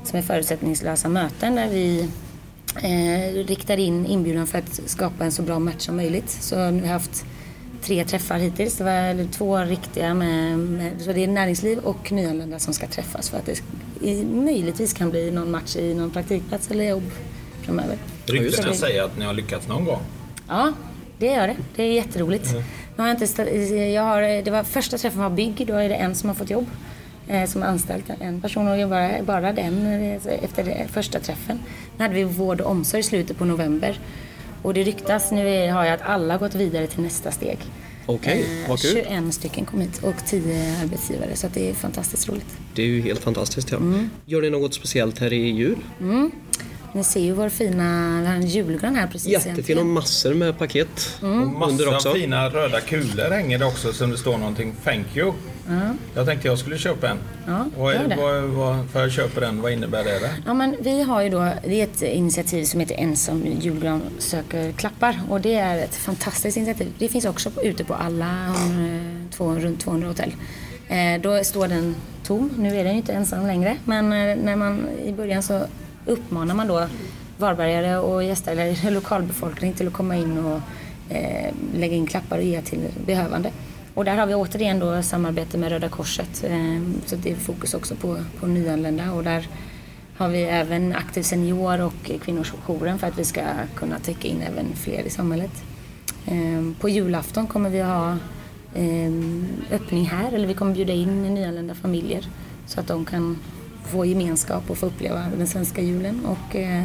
som 0.03 0.19
är 0.19 0.23
förutsättningslösa 0.23 1.09
möten 1.09 1.55
där 1.55 1.69
vi 1.69 2.09
eh, 2.81 3.45
riktar 3.47 3.77
in 3.77 4.05
inbjudan 4.05 4.47
för 4.47 4.57
att 4.57 4.81
skapa 4.85 5.25
en 5.25 5.31
så 5.31 5.41
bra 5.41 5.59
match 5.59 5.85
som 5.85 5.95
möjligt. 5.95 6.29
Så 6.29 6.55
nu 6.55 6.61
har 6.61 6.81
vi 6.81 6.87
haft 6.87 7.25
tre 7.83 8.05
träffar 8.05 8.38
hittills. 8.38 8.77
Det 8.77 8.83
var 8.83 8.91
eller 8.91 9.25
två 9.25 9.57
riktiga 9.57 10.13
med, 10.13 10.59
med, 10.59 11.01
så 11.01 11.13
det 11.13 11.23
är 11.23 11.27
näringsliv 11.27 11.79
och 11.79 12.12
nyanlända 12.12 12.59
som 12.59 12.73
ska 12.73 12.88
träffas 12.88 13.29
för 13.29 13.38
att 13.38 13.45
det 13.45 13.62
i, 14.01 14.25
möjligtvis 14.25 14.93
kan 14.93 15.09
bli 15.09 15.31
någon 15.31 15.51
match 15.51 15.75
i 15.75 15.93
någon 15.93 16.12
praktikplats 16.12 16.71
eller 16.71 16.89
jobb 16.89 17.12
framöver. 17.62 17.97
Ryktena 18.25 18.73
säger 18.73 19.03
att 19.03 19.17
ni 19.17 19.25
har 19.25 19.33
lyckats 19.33 19.67
någon 19.67 19.86
gång. 19.86 20.01
Ja, 20.47 20.73
det 21.19 21.25
gör 21.25 21.47
det. 21.47 21.55
Det 21.75 21.83
är 21.83 21.91
jätteroligt. 21.91 22.53
Nu 22.95 23.03
har 23.03 23.07
jag 23.07 23.21
inte 23.21 23.43
jag 23.75 24.03
har, 24.03 24.21
det 24.41 24.51
var 24.51 24.63
första 24.63 24.97
träffen 24.97 25.19
var 25.19 25.29
bygg, 25.29 25.67
då 25.67 25.73
är 25.73 25.89
det 25.89 25.95
en 25.95 26.15
som 26.15 26.29
har 26.29 26.36
fått 26.36 26.49
jobb. 26.49 26.67
Eh, 27.27 27.45
som 27.49 27.63
anställt 27.63 28.05
en 28.19 28.41
person 28.41 28.67
och 28.67 28.79
jobbar 28.79 29.21
bara 29.21 29.53
den 29.53 29.86
eh, 29.86 30.43
efter 30.43 30.63
det 30.63 30.88
första 30.91 31.19
träffen. 31.19 31.59
Nu 31.97 32.03
hade 32.03 32.15
vi 32.15 32.23
vård 32.23 32.62
och 32.62 32.71
omsorg 32.71 32.99
i 32.99 33.03
slutet 33.03 33.38
på 33.38 33.45
november. 33.45 33.99
Och 34.62 34.73
det 34.73 34.83
ryktas, 34.83 35.31
nu 35.31 35.71
har 35.71 35.86
jag 35.86 35.93
att 35.93 36.01
alla 36.01 36.38
gått 36.38 36.55
vidare 36.55 36.88
till 36.88 37.01
nästa 37.03 37.31
steg. 37.31 37.57
Okej, 38.05 38.45
Eh, 38.63 38.69
vad 38.69 38.79
kul. 38.81 39.03
21 39.07 39.33
stycken 39.33 39.65
kom 39.65 39.81
hit 39.81 40.03
och 40.03 40.15
10 40.25 40.77
arbetsgivare 40.83 41.36
så 41.36 41.47
det 41.53 41.69
är 41.69 41.73
fantastiskt 41.73 42.29
roligt. 42.29 42.57
Det 42.75 42.81
är 42.81 42.86
ju 42.88 43.01
helt 43.01 43.19
fantastiskt. 43.19 43.71
Ja. 43.71 43.77
Mm. 43.77 44.09
Gör 44.25 44.41
ni 44.41 44.49
något 44.49 44.73
speciellt 44.73 45.19
här 45.19 45.33
i 45.33 45.49
jul? 45.51 45.77
Ni 46.93 47.03
ser 47.03 47.19
ju 47.19 47.32
vår 47.34 47.49
fina, 47.49 48.19
vi 48.21 48.27
har 48.27 48.34
en 48.36 48.47
julgran 48.47 48.95
här 48.95 49.08
precis 49.08 49.45
Jättefin 49.45 49.77
och 49.77 49.86
massor 49.86 50.34
med 50.34 50.58
paket 50.58 51.19
Mm. 51.21 51.41
Och 51.41 51.47
massa 51.69 51.89
också. 51.95 52.13
fina 52.13 52.49
röda 52.49 52.79
kulor 52.79 53.32
hänger 53.32 53.60
det 53.60 53.65
också 53.65 53.93
som 53.93 54.12
det 54.12 54.17
står 54.17 54.38
någonting 54.38 54.75
Thank 54.84 55.17
you. 55.17 55.34
Jag 56.15 56.25
tänkte 56.25 56.47
jag 56.47 56.60
skulle 56.60 56.77
köpa 56.77 57.10
en. 57.10 57.17
Ja, 57.47 57.65
vad, 57.77 57.93
det. 57.93 58.15
vad, 58.19 58.43
vad, 58.43 58.89
för 58.89 59.01
jag 59.01 59.12
köper 59.12 59.41
den, 59.41 59.62
vad 59.62 59.71
innebär 59.71 60.03
det? 60.03 60.19
Där? 60.19 60.29
Ja, 60.45 60.53
men 60.53 60.75
vi 60.82 61.01
har 61.03 61.21
ju 61.21 61.29
då, 61.29 61.49
det 61.63 61.82
är 61.82 61.84
ett 61.84 62.01
initiativ 62.01 62.65
som 62.65 62.79
heter 62.79 62.95
Ensam 62.95 63.45
julgran 63.62 64.01
söker 64.19 64.71
klappar 64.71 65.21
och 65.29 65.41
det 65.41 65.56
är 65.56 65.77
ett 65.84 65.95
fantastiskt 65.95 66.58
initiativ. 66.58 66.88
Det 66.99 67.08
finns 67.08 67.25
också 67.25 67.51
ute 67.63 67.84
på 67.84 67.93
alla 67.93 68.47
eh, 68.47 69.32
två, 69.32 69.51
runt 69.51 69.79
200 69.79 70.08
hotell. 70.08 70.34
Eh, 70.88 71.21
då 71.21 71.43
står 71.43 71.67
den 71.67 71.95
tom, 72.23 72.49
nu 72.58 72.79
är 72.79 72.84
den 72.84 72.93
ju 72.93 72.97
inte 72.97 73.13
ensam 73.13 73.47
längre 73.47 73.77
men 73.86 74.06
eh, 74.06 74.36
när 74.43 74.56
man 74.56 74.89
i 75.06 75.12
början 75.12 75.43
så 75.43 75.62
uppmanar 76.05 76.55
man 76.55 76.67
då 76.67 76.87
Varbergare 77.37 77.97
och 77.97 78.23
gäster 78.23 78.51
eller 78.51 78.91
lokalbefolkning 78.91 79.73
till 79.73 79.87
att 79.87 79.93
komma 79.93 80.15
in 80.15 80.37
och 80.37 80.59
eh, 81.09 81.53
lägga 81.75 81.95
in 81.95 82.07
klappar 82.07 82.37
och 82.37 82.43
ge 82.43 82.61
till 82.61 82.79
behövande. 83.05 83.51
Och 83.93 84.05
där 84.05 84.17
har 84.17 84.25
vi 84.25 84.35
återigen 84.35 84.79
då 84.79 85.03
samarbete 85.03 85.57
med 85.57 85.69
Röda 85.69 85.89
Korset 85.89 86.43
eh, 86.43 86.81
så 87.05 87.15
det 87.15 87.31
är 87.31 87.35
fokus 87.35 87.73
också 87.73 87.95
på, 87.95 88.17
på 88.39 88.47
nyanlända 88.47 89.11
och 89.11 89.23
där 89.23 89.47
har 90.17 90.29
vi 90.29 90.43
även 90.43 90.95
Aktiv 90.95 91.23
Senior 91.23 91.81
och 91.81 92.11
Kvinnojouren 92.21 92.99
för 92.99 93.07
att 93.07 93.19
vi 93.19 93.25
ska 93.25 93.41
kunna 93.75 93.99
täcka 93.99 94.27
in 94.27 94.41
även 94.41 94.65
fler 94.75 95.03
i 95.03 95.09
samhället. 95.09 95.63
Eh, 96.25 96.79
På 96.79 96.89
julafton 96.89 97.47
kommer 97.47 97.69
vi 97.69 97.81
ha 97.81 98.17
eh, 98.75 99.11
öppning 99.71 100.05
här, 100.05 100.31
eller 100.31 100.47
vi 100.47 100.53
kommer 100.53 100.73
bjuda 100.73 100.93
in 100.93 101.33
nyanlända 101.33 101.75
familjer 101.75 102.27
så 102.65 102.79
att 102.79 102.87
de 102.87 103.05
kan 103.05 103.37
få 103.91 104.06
gemenskap 104.06 104.69
och 104.69 104.78
få 104.78 104.86
uppleva 104.86 105.26
den 105.38 105.48
svenska 105.48 105.82
julen 105.82 106.26
och 106.26 106.56
eh, 106.56 106.84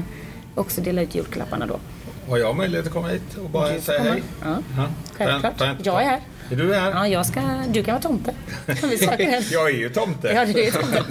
också 0.55 0.81
dela 0.81 1.03
ut 1.03 1.15
julklapparna 1.15 1.67
då. 1.67 1.81
Har 2.29 2.39
jag 2.39 2.57
möjlighet 2.57 2.87
att 2.87 2.93
komma 2.93 3.09
hit 3.09 3.23
och 3.45 3.51
bara 3.51 3.81
säga 3.81 4.03
hej? 4.03 4.23
Ja, 4.45 4.57
Ja. 4.77 4.89
självklart. 5.17 5.43
Ta 5.59 5.65
en- 5.65 5.77
ta 5.77 5.79
en- 5.79 5.85
Jag 5.85 6.03
är 6.03 6.07
här. 6.07 6.21
Är 6.51 6.57
du 6.57 6.75
här? 6.75 6.91
Ja, 6.91 7.09
jag 7.09 7.27
ska, 7.27 7.41
du 7.73 7.83
kan 7.85 7.93
vara 7.95 8.03
tomte. 8.03 8.35
Vi. 8.67 9.43
Jag 9.53 9.71
är 9.71 9.77
ju 9.79 9.89
tomte. 9.89 10.29
Ja, 10.29 10.45
du 10.45 10.65
är 10.65 10.71
tomte. 10.71 11.05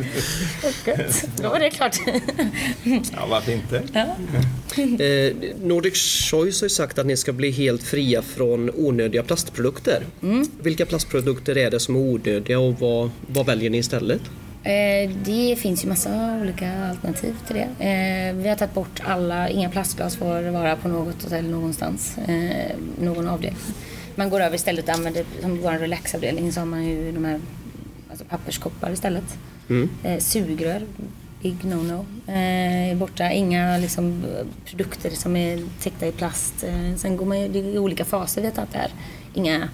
Gött. 0.92 1.26
Då 1.42 1.50
var 1.50 1.60
det 1.60 1.70
klart. 1.70 1.98
Ja, 3.14 3.26
varför 3.30 3.52
inte? 3.52 3.78
Eh, 5.06 5.34
Nordic 5.62 5.96
Choice 6.32 6.62
har 6.62 6.66
ju 6.66 6.70
sagt 6.70 7.00
att 7.00 7.06
ni 7.06 7.18
ska 7.18 7.34
bli 7.34 7.52
helt 7.52 7.84
fria 7.84 8.22
från 8.22 8.70
onödiga 8.76 9.24
plastprodukter. 9.24 10.04
Mm. 10.24 10.48
Vilka 10.62 10.86
plastprodukter 10.86 11.58
är 11.58 11.72
det 11.72 11.80
som 11.80 11.96
är 11.96 12.00
onödiga 12.00 12.60
och 12.60 12.80
vad, 12.80 13.10
vad 13.28 13.46
väljer 13.46 13.70
ni 13.70 13.78
istället? 13.78 14.22
Eh, 14.64 15.10
Det 15.24 15.56
finns 15.60 15.84
ju 15.86 15.90
massa 15.90 16.38
olika 16.42 16.86
alternativ 16.90 17.36
till 17.48 17.56
det. 17.56 17.86
Eh, 17.86 18.36
Vi 18.36 18.50
har 18.50 18.56
tagit 18.56 18.74
bort 18.74 19.02
alla, 19.06 19.50
inga 19.50 19.70
plastglas 19.70 20.16
får 20.16 20.52
vara 20.52 20.76
på 20.76 20.88
något 20.88 21.24
hotell 21.24 21.50
någonstans, 21.50 22.18
eh, 22.18 22.76
någon 23.02 23.28
avdelning. 23.28 23.60
Man 24.16 24.30
går 24.30 24.40
över 24.40 24.56
istället 24.56 24.88
och 24.88 24.94
använder, 24.94 25.26
som 25.42 25.62
vår 25.62 25.72
relaxavdelning 25.72 26.52
så 26.52 26.60
har 26.62 26.66
man 26.66 26.84
ju 26.86 27.12
de 27.12 27.26
här 27.26 27.40
alltså 28.10 28.26
papperskoppar 28.26 28.92
istället. 28.92 29.38
Eh, 30.04 30.18
Sugrör, 30.20 30.82
big 31.42 31.56
no-no, 31.62 32.06
är 32.28 32.96
borta. 32.96 33.32
Inga 33.32 33.78
liksom, 33.78 34.24
produkter 34.66 35.10
som 35.10 35.36
är 35.36 35.60
täckta 35.82 36.08
i 36.08 36.12
plast. 36.12 36.54
Sen 36.98 37.18
går 37.18 37.26
man 37.26 37.40
ju, 37.42 37.48
det 37.48 37.60
är 37.60 37.78
olika 37.78 38.06
faser 38.06 38.42
vi 38.42 38.48
har 38.48 38.54
tagit 38.54 38.74
där. 38.74 38.92
Inga 39.34 39.70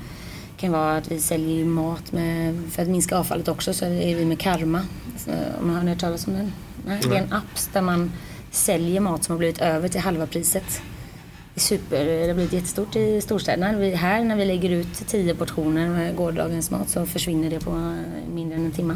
kan 0.64 0.72
vara 0.72 0.98
att 0.98 1.12
vi 1.12 1.20
säljer 1.20 1.66
mat 1.66 2.12
med, 2.12 2.62
för 2.72 2.82
att 2.82 2.88
minska 2.88 3.18
avfallet 3.18 3.48
också 3.48 3.74
så 3.74 3.86
är 3.86 4.16
vi 4.16 4.26
med 4.26 4.40
Karma. 4.40 4.82
Så, 5.18 5.32
om 5.60 5.68
man 5.68 5.76
har 5.76 5.84
hört 5.84 6.00
talas 6.00 6.28
om 6.28 6.34
den? 6.34 6.54
Nej, 6.88 7.00
det 7.04 7.16
är 7.16 7.22
en 7.22 7.34
app 7.34 7.74
där 7.74 7.82
man 7.82 8.12
säljer 8.52 9.02
mat 9.02 9.24
som 9.24 9.34
har 9.34 9.38
blivit 9.38 9.62
över 9.62 9.88
till 9.88 10.02
halva 10.02 10.28
priset. 10.28 10.82
Det, 11.54 11.60
är 11.60 11.62
super, 11.62 12.06
det 12.06 12.28
har 12.28 12.34
blivit 12.34 12.54
jättestort 12.54 12.96
i 12.96 13.22
storstäderna. 13.22 13.78
Vi, 13.78 13.96
här 13.96 14.24
när 14.24 14.36
vi 14.36 14.46
lägger 14.46 14.70
ut 14.70 15.08
tio 15.08 15.36
portioner 15.36 15.90
med 15.90 16.16
gårdagens 16.16 16.72
mat 16.72 16.90
så 16.90 17.06
försvinner 17.06 17.50
det 17.50 17.60
på 17.60 17.96
mindre 18.34 18.58
än 18.58 18.66
en 18.66 18.72
timme. 18.72 18.96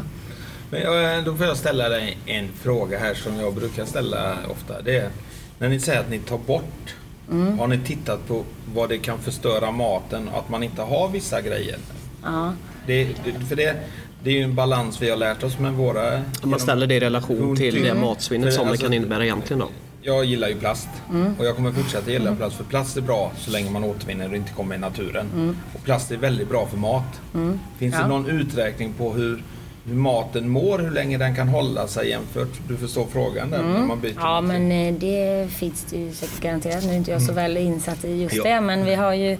Men 0.70 1.24
då 1.24 1.36
får 1.36 1.46
jag 1.46 1.56
ställa 1.56 1.88
dig 1.88 2.18
en 2.26 2.48
fråga 2.52 2.98
här 2.98 3.14
som 3.14 3.40
jag 3.40 3.54
brukar 3.54 3.84
ställa 3.84 4.36
ofta. 4.50 4.82
Det 4.82 4.96
är, 4.96 5.10
när 5.58 5.68
ni 5.68 5.80
säger 5.80 6.00
att 6.00 6.10
ni 6.10 6.18
tar 6.18 6.38
bort, 6.38 6.94
Mm. 7.30 7.58
har 7.58 7.66
ni 7.66 7.78
tittat 7.78 8.28
på 8.28 8.44
vad 8.74 8.88
det 8.88 8.98
kan 8.98 9.18
förstöra 9.18 9.70
maten 9.70 10.28
att 10.34 10.48
man 10.48 10.62
inte 10.62 10.82
har 10.82 11.08
vissa 11.08 11.40
grejer? 11.42 11.76
Ja, 12.24 12.52
Det, 12.86 13.04
det, 13.04 13.32
för 13.48 13.56
det, 13.56 13.76
det 14.22 14.30
är 14.30 14.34
ju 14.34 14.42
en 14.42 14.54
balans 14.54 15.02
vi 15.02 15.10
har 15.10 15.16
lärt 15.16 15.42
oss 15.42 15.58
med 15.58 15.72
våra... 15.72 16.14
Om 16.42 16.50
man 16.50 16.60
ställer 16.60 16.86
det 16.86 16.94
i 16.94 17.00
relation 17.00 17.56
till 17.56 17.82
det 17.82 17.94
matsvinnet 17.94 18.54
som 18.54 18.64
det 18.64 18.70
Alltså, 18.70 18.84
kan 18.86 18.92
innebära 18.94 19.24
egentligen 19.24 19.60
då. 19.60 19.68
Jag 20.02 20.24
gillar 20.24 20.48
ju 20.48 20.54
plast 20.58 20.88
Mm. 21.10 21.34
och 21.38 21.44
jag 21.46 21.56
kommer 21.56 21.72
fortsätta 21.72 22.10
gilla 22.10 22.34
plast 22.34 22.56
för 22.56 22.64
plast 22.64 22.96
är 22.96 23.00
bra 23.00 23.32
så 23.38 23.50
länge 23.50 23.70
man 23.70 23.84
återvinner 23.84 24.28
och 24.30 24.36
inte 24.36 24.52
kommer 24.52 24.74
i 24.74 24.78
naturen. 24.78 25.56
Och 25.74 25.84
plast 25.84 26.10
är 26.10 26.16
väldigt 26.16 26.48
bra 26.48 26.66
för 26.66 26.76
mat. 26.76 27.20
Finns 27.32 27.44
Mm. 27.80 27.92
Ja. 27.92 28.02
det 28.02 28.08
någon 28.08 28.26
uträkning 28.30 28.92
på 28.92 29.12
hur, 29.12 29.42
hur 29.88 29.94
maten 29.94 30.48
mår, 30.48 30.78
hur 30.78 30.90
länge 30.90 31.18
den 31.18 31.34
kan 31.34 31.48
hålla 31.48 31.88
sig 31.88 32.08
jämfört? 32.10 32.48
Du 32.68 32.76
förstår 32.76 33.06
frågan 33.12 33.50
där 33.50 33.62
när 33.62 33.84
man 33.86 34.00
byter 34.00 34.10
Mm. 34.10 34.22
Ja, 34.24 34.40
mat. 34.40 34.44
men 34.44 34.72
eh, 34.72 34.94
det 34.94 35.48
finns 35.50 35.84
det 35.90 35.96
ju 35.96 36.12
säkert 36.12 36.40
garanterat. 36.40 36.84
Nu 36.84 36.90
är 36.92 36.96
inte 36.96 37.10
jag 37.10 37.22
så 37.22 37.32
väl 37.32 37.56
insatt 37.56 38.04
i 38.04 38.22
just 38.22 38.34
Ja. 38.36 38.42
det, 38.44 38.60
men 38.60 38.84
vi 38.84 38.94
har 38.94 39.14
ju 39.14 39.38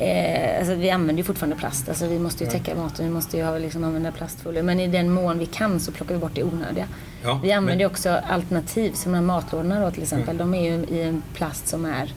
Eh, 0.00 0.58
alltså 0.58 0.74
vi 0.74 0.90
använder 0.90 1.20
ju 1.20 1.24
fortfarande 1.24 1.56
plast. 1.56 1.88
Alltså 1.88 2.06
vi 2.06 2.18
måste 2.18 2.44
ju 2.44 2.50
täcka 2.50 2.74
maten, 2.74 3.06
vi 3.06 3.12
måste 3.12 3.36
ju 3.36 3.42
ha, 3.44 3.58
liksom, 3.58 3.84
använda 3.84 4.12
plastfolie. 4.12 4.62
Men 4.62 4.80
i 4.80 4.86
den 4.86 5.10
mån 5.10 5.38
vi 5.38 5.46
kan 5.46 5.80
så 5.80 5.92
plockar 5.92 6.14
vi 6.14 6.20
bort 6.20 6.30
det 6.34 6.42
onödiga. 6.44 6.84
Ja, 7.24 7.40
vi 7.42 7.52
använder 7.52 7.84
men- 7.84 7.90
också 7.92 8.10
alternativ, 8.30 8.92
som 8.92 9.12
de 9.12 9.18
här 9.18 9.24
matlådorna 9.24 9.80
då 9.84 9.90
till 9.90 10.02
exempel. 10.02 10.36
De 10.36 10.54
är 10.54 10.62
ju 10.64 10.84
i 10.96 11.02
en 11.02 11.22
plast 11.34 11.68
som 11.68 11.84
är 11.84 12.12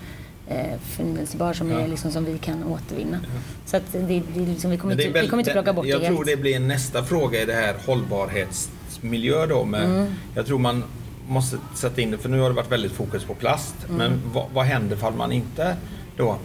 eh, 0.47 0.79
förnyelsebar, 0.83 1.53
som, 1.53 1.71
är, 1.71 1.87
liksom, 1.87 2.11
som 2.11 2.25
vi 2.25 2.37
kan 2.37 2.63
återvinna. 2.63 3.19
Så 3.65 3.77
att 3.77 3.83
det, 3.91 3.99
det, 4.33 4.39
liksom, 4.45 4.71
vi, 4.71 4.77
kommer 4.77 4.93
inte, 4.93 5.05
vi 5.05 5.11
väl- 5.11 5.29
kommer 5.29 5.41
inte 5.41 5.51
plocka 5.53 5.73
bort 5.73 5.85
Jag 5.85 6.01
det 6.01 6.07
tror 6.07 6.17
helt. 6.17 6.27
det 6.27 6.37
blir 6.37 6.59
nästa 6.59 7.03
fråga 7.03 7.41
i 7.41 7.45
det 7.45 7.53
här 7.53 7.75
hållbarhetsmiljö 7.85 9.45
då. 9.45 9.63
Med, 9.65 9.85
Mm. 9.85 10.13
Jag 10.35 10.45
tror 10.45 10.59
man 10.59 10.83
måste 11.27 11.57
sätta 11.75 12.01
in 12.01 12.11
det, 12.11 12.17
för 12.17 12.29
nu 12.29 12.39
har 12.39 12.49
det 12.49 12.55
varit 12.55 12.71
väldigt 12.71 12.91
fokus 12.91 13.23
på 13.23 13.33
plast. 13.33 13.75
Mm. 13.85 13.97
Men 13.97 14.21
vad, 14.33 14.45
vad 14.53 14.65
händer 14.65 14.95
ifall 14.95 15.13
man 15.13 15.31
inte 15.31 15.75
då, 16.17 16.37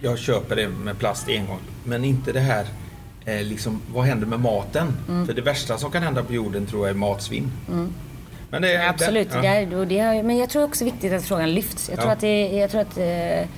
jag 0.00 0.18
köper 0.18 0.56
det 0.56 0.68
med 0.68 0.98
plast 0.98 1.28
en 1.28 1.46
gång, 1.46 1.58
men 1.84 2.04
inte 2.04 2.32
det 2.32 2.40
här 2.40 2.66
eh, 3.24 3.42
liksom, 3.42 3.80
vad 3.94 4.04
händer 4.04 4.26
med 4.26 4.40
maten? 4.40 4.92
Mm. 5.08 5.26
För 5.26 5.32
det 5.34 5.42
värsta 5.42 5.78
som 5.78 5.90
kan 5.90 6.02
hända 6.02 6.22
på 6.22 6.32
jorden 6.34 6.66
tror 6.66 6.86
jag 6.86 6.90
är 6.94 6.98
matsvinn. 6.98 7.50
Men 8.54 8.62
det, 8.62 8.72
Ja, 8.72 8.88
absolut. 8.88 9.30
Det, 9.32 9.40
Det 9.40 9.46
är, 9.46 9.74
och 9.78 9.86
det 9.86 9.98
är, 9.98 10.22
men 10.22 10.38
jag 10.38 10.48
tror 10.50 10.64
också 10.64 10.84
viktigt 10.84 11.12
att 11.12 11.24
frågan 11.24 11.50
lyfts. 11.54 11.88
Jag 11.88 11.98
tror 11.98 12.08
Ja. 12.08 12.12
att, 12.14 12.20
det, 12.20 12.48
jag 12.48 12.70
tror 12.70 12.80
att, 12.80 12.98
eh, 12.98 13.48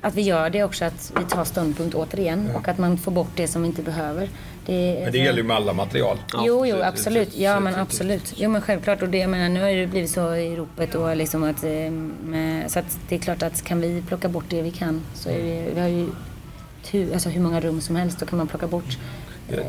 att 0.00 0.14
vi 0.14 0.22
gör 0.22 0.50
det 0.50 0.64
också, 0.64 0.84
att 0.84 1.12
vi 1.18 1.24
tar 1.24 1.44
ståndpunkt 1.44 1.94
återigen 1.94 2.50
och 2.54 2.68
att 2.68 2.78
man 2.78 2.98
får 2.98 3.12
bort 3.12 3.30
det 3.36 3.48
som 3.48 3.62
vi 3.62 3.68
inte 3.68 3.82
behöver. 3.82 4.28
Det, 4.66 5.00
men 5.02 5.12
det 5.12 5.18
gäller 5.18 5.38
ju 5.38 5.44
med 5.44 5.56
alla 5.56 5.72
material. 5.72 6.18
Jo, 6.46 6.66
jo, 6.66 6.76
absolut. 6.82 7.36
Ja, 7.36 7.60
men 7.60 7.74
absolut. 7.74 8.32
Jo, 8.36 8.50
men 8.50 8.62
självklart. 8.62 9.02
Och 9.02 9.08
det, 9.08 9.18
jag 9.18 9.30
menar, 9.30 9.48
nu 9.48 9.62
har 9.62 9.70
det 9.70 9.86
blivit 9.86 10.10
så 10.10 10.34
i 10.34 10.56
ropet 10.56 10.94
och 10.94 11.16
liksom 11.16 11.44
att, 11.44 11.64
eh, 11.64 11.90
med, 12.24 12.70
så 12.70 12.78
att 12.78 12.98
det 13.08 13.14
är 13.14 13.18
klart 13.18 13.42
att 13.42 13.62
kan 13.64 13.80
vi 13.80 14.02
plocka 14.08 14.28
bort 14.28 14.44
det 14.48 14.62
vi 14.62 14.70
kan 14.70 15.02
så 15.14 15.28
är 15.28 15.38
det, 15.38 15.66
vi 15.74 15.80
har 15.80 15.88
ju 15.88 16.06
tu, 16.84 17.12
alltså 17.12 17.28
hur 17.28 17.40
många 17.40 17.60
rum 17.60 17.80
som 17.80 17.96
helst, 17.96 18.20
då 18.20 18.26
kan 18.26 18.38
man 18.38 18.46
plocka 18.46 18.66
bort 18.66 18.98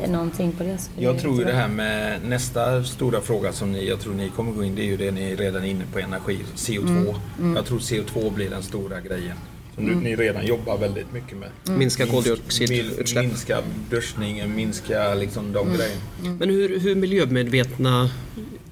någonting 0.08 0.52
på 0.52 0.64
det. 0.64 0.78
Jag 0.98 1.18
tror 1.18 1.38
ju 1.38 1.44
det 1.44 1.52
här 1.52 1.68
med 1.68 2.20
nästa 2.28 2.84
stora 2.84 3.20
fråga 3.20 3.52
som 3.52 3.72
ni, 3.72 3.88
jag 3.88 4.00
tror 4.00 4.14
ni 4.14 4.28
kommer 4.28 4.52
gå 4.52 4.64
in, 4.64 4.74
det 4.74 4.82
är 4.82 4.86
ju 4.86 4.96
det 4.96 5.10
ni 5.10 5.32
är 5.32 5.36
redan 5.36 5.64
inne 5.64 5.84
på 5.92 5.98
energi, 5.98 6.38
CO2. 6.56 7.14
Mm. 7.38 7.56
Jag 7.56 7.66
tror 7.66 7.78
CO2 7.78 8.34
blir 8.34 8.50
den 8.50 8.62
stora 8.62 9.00
grejen. 9.00 9.36
Som 9.74 9.84
nu, 9.84 9.94
ni 9.94 10.16
redan 10.16 10.46
jobbar 10.46 10.78
väldigt 10.78 11.12
mycket 11.12 11.38
med. 11.38 11.48
Mm. 11.66 11.78
Minska 11.78 12.04
Min- 12.04 12.12
koldioxidutsläpp. 12.14 13.24
Minska 13.26 13.58
börsningen, 13.90 14.56
minska 14.56 15.14
liksom 15.14 15.52
de 15.52 15.66
Mm. 15.66 15.76
grejerna. 15.78 16.36
Men 16.38 16.50
hur, 16.50 16.80
hur 16.80 16.94
miljömedvetna 16.94 18.10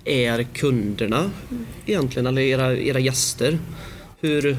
är 0.04 0.42
kunderna 0.42 1.30
egentligen, 1.86 2.26
eller 2.26 2.42
era, 2.42 2.76
era 2.76 2.98
gäster? 2.98 3.58
Hur, 4.24 4.56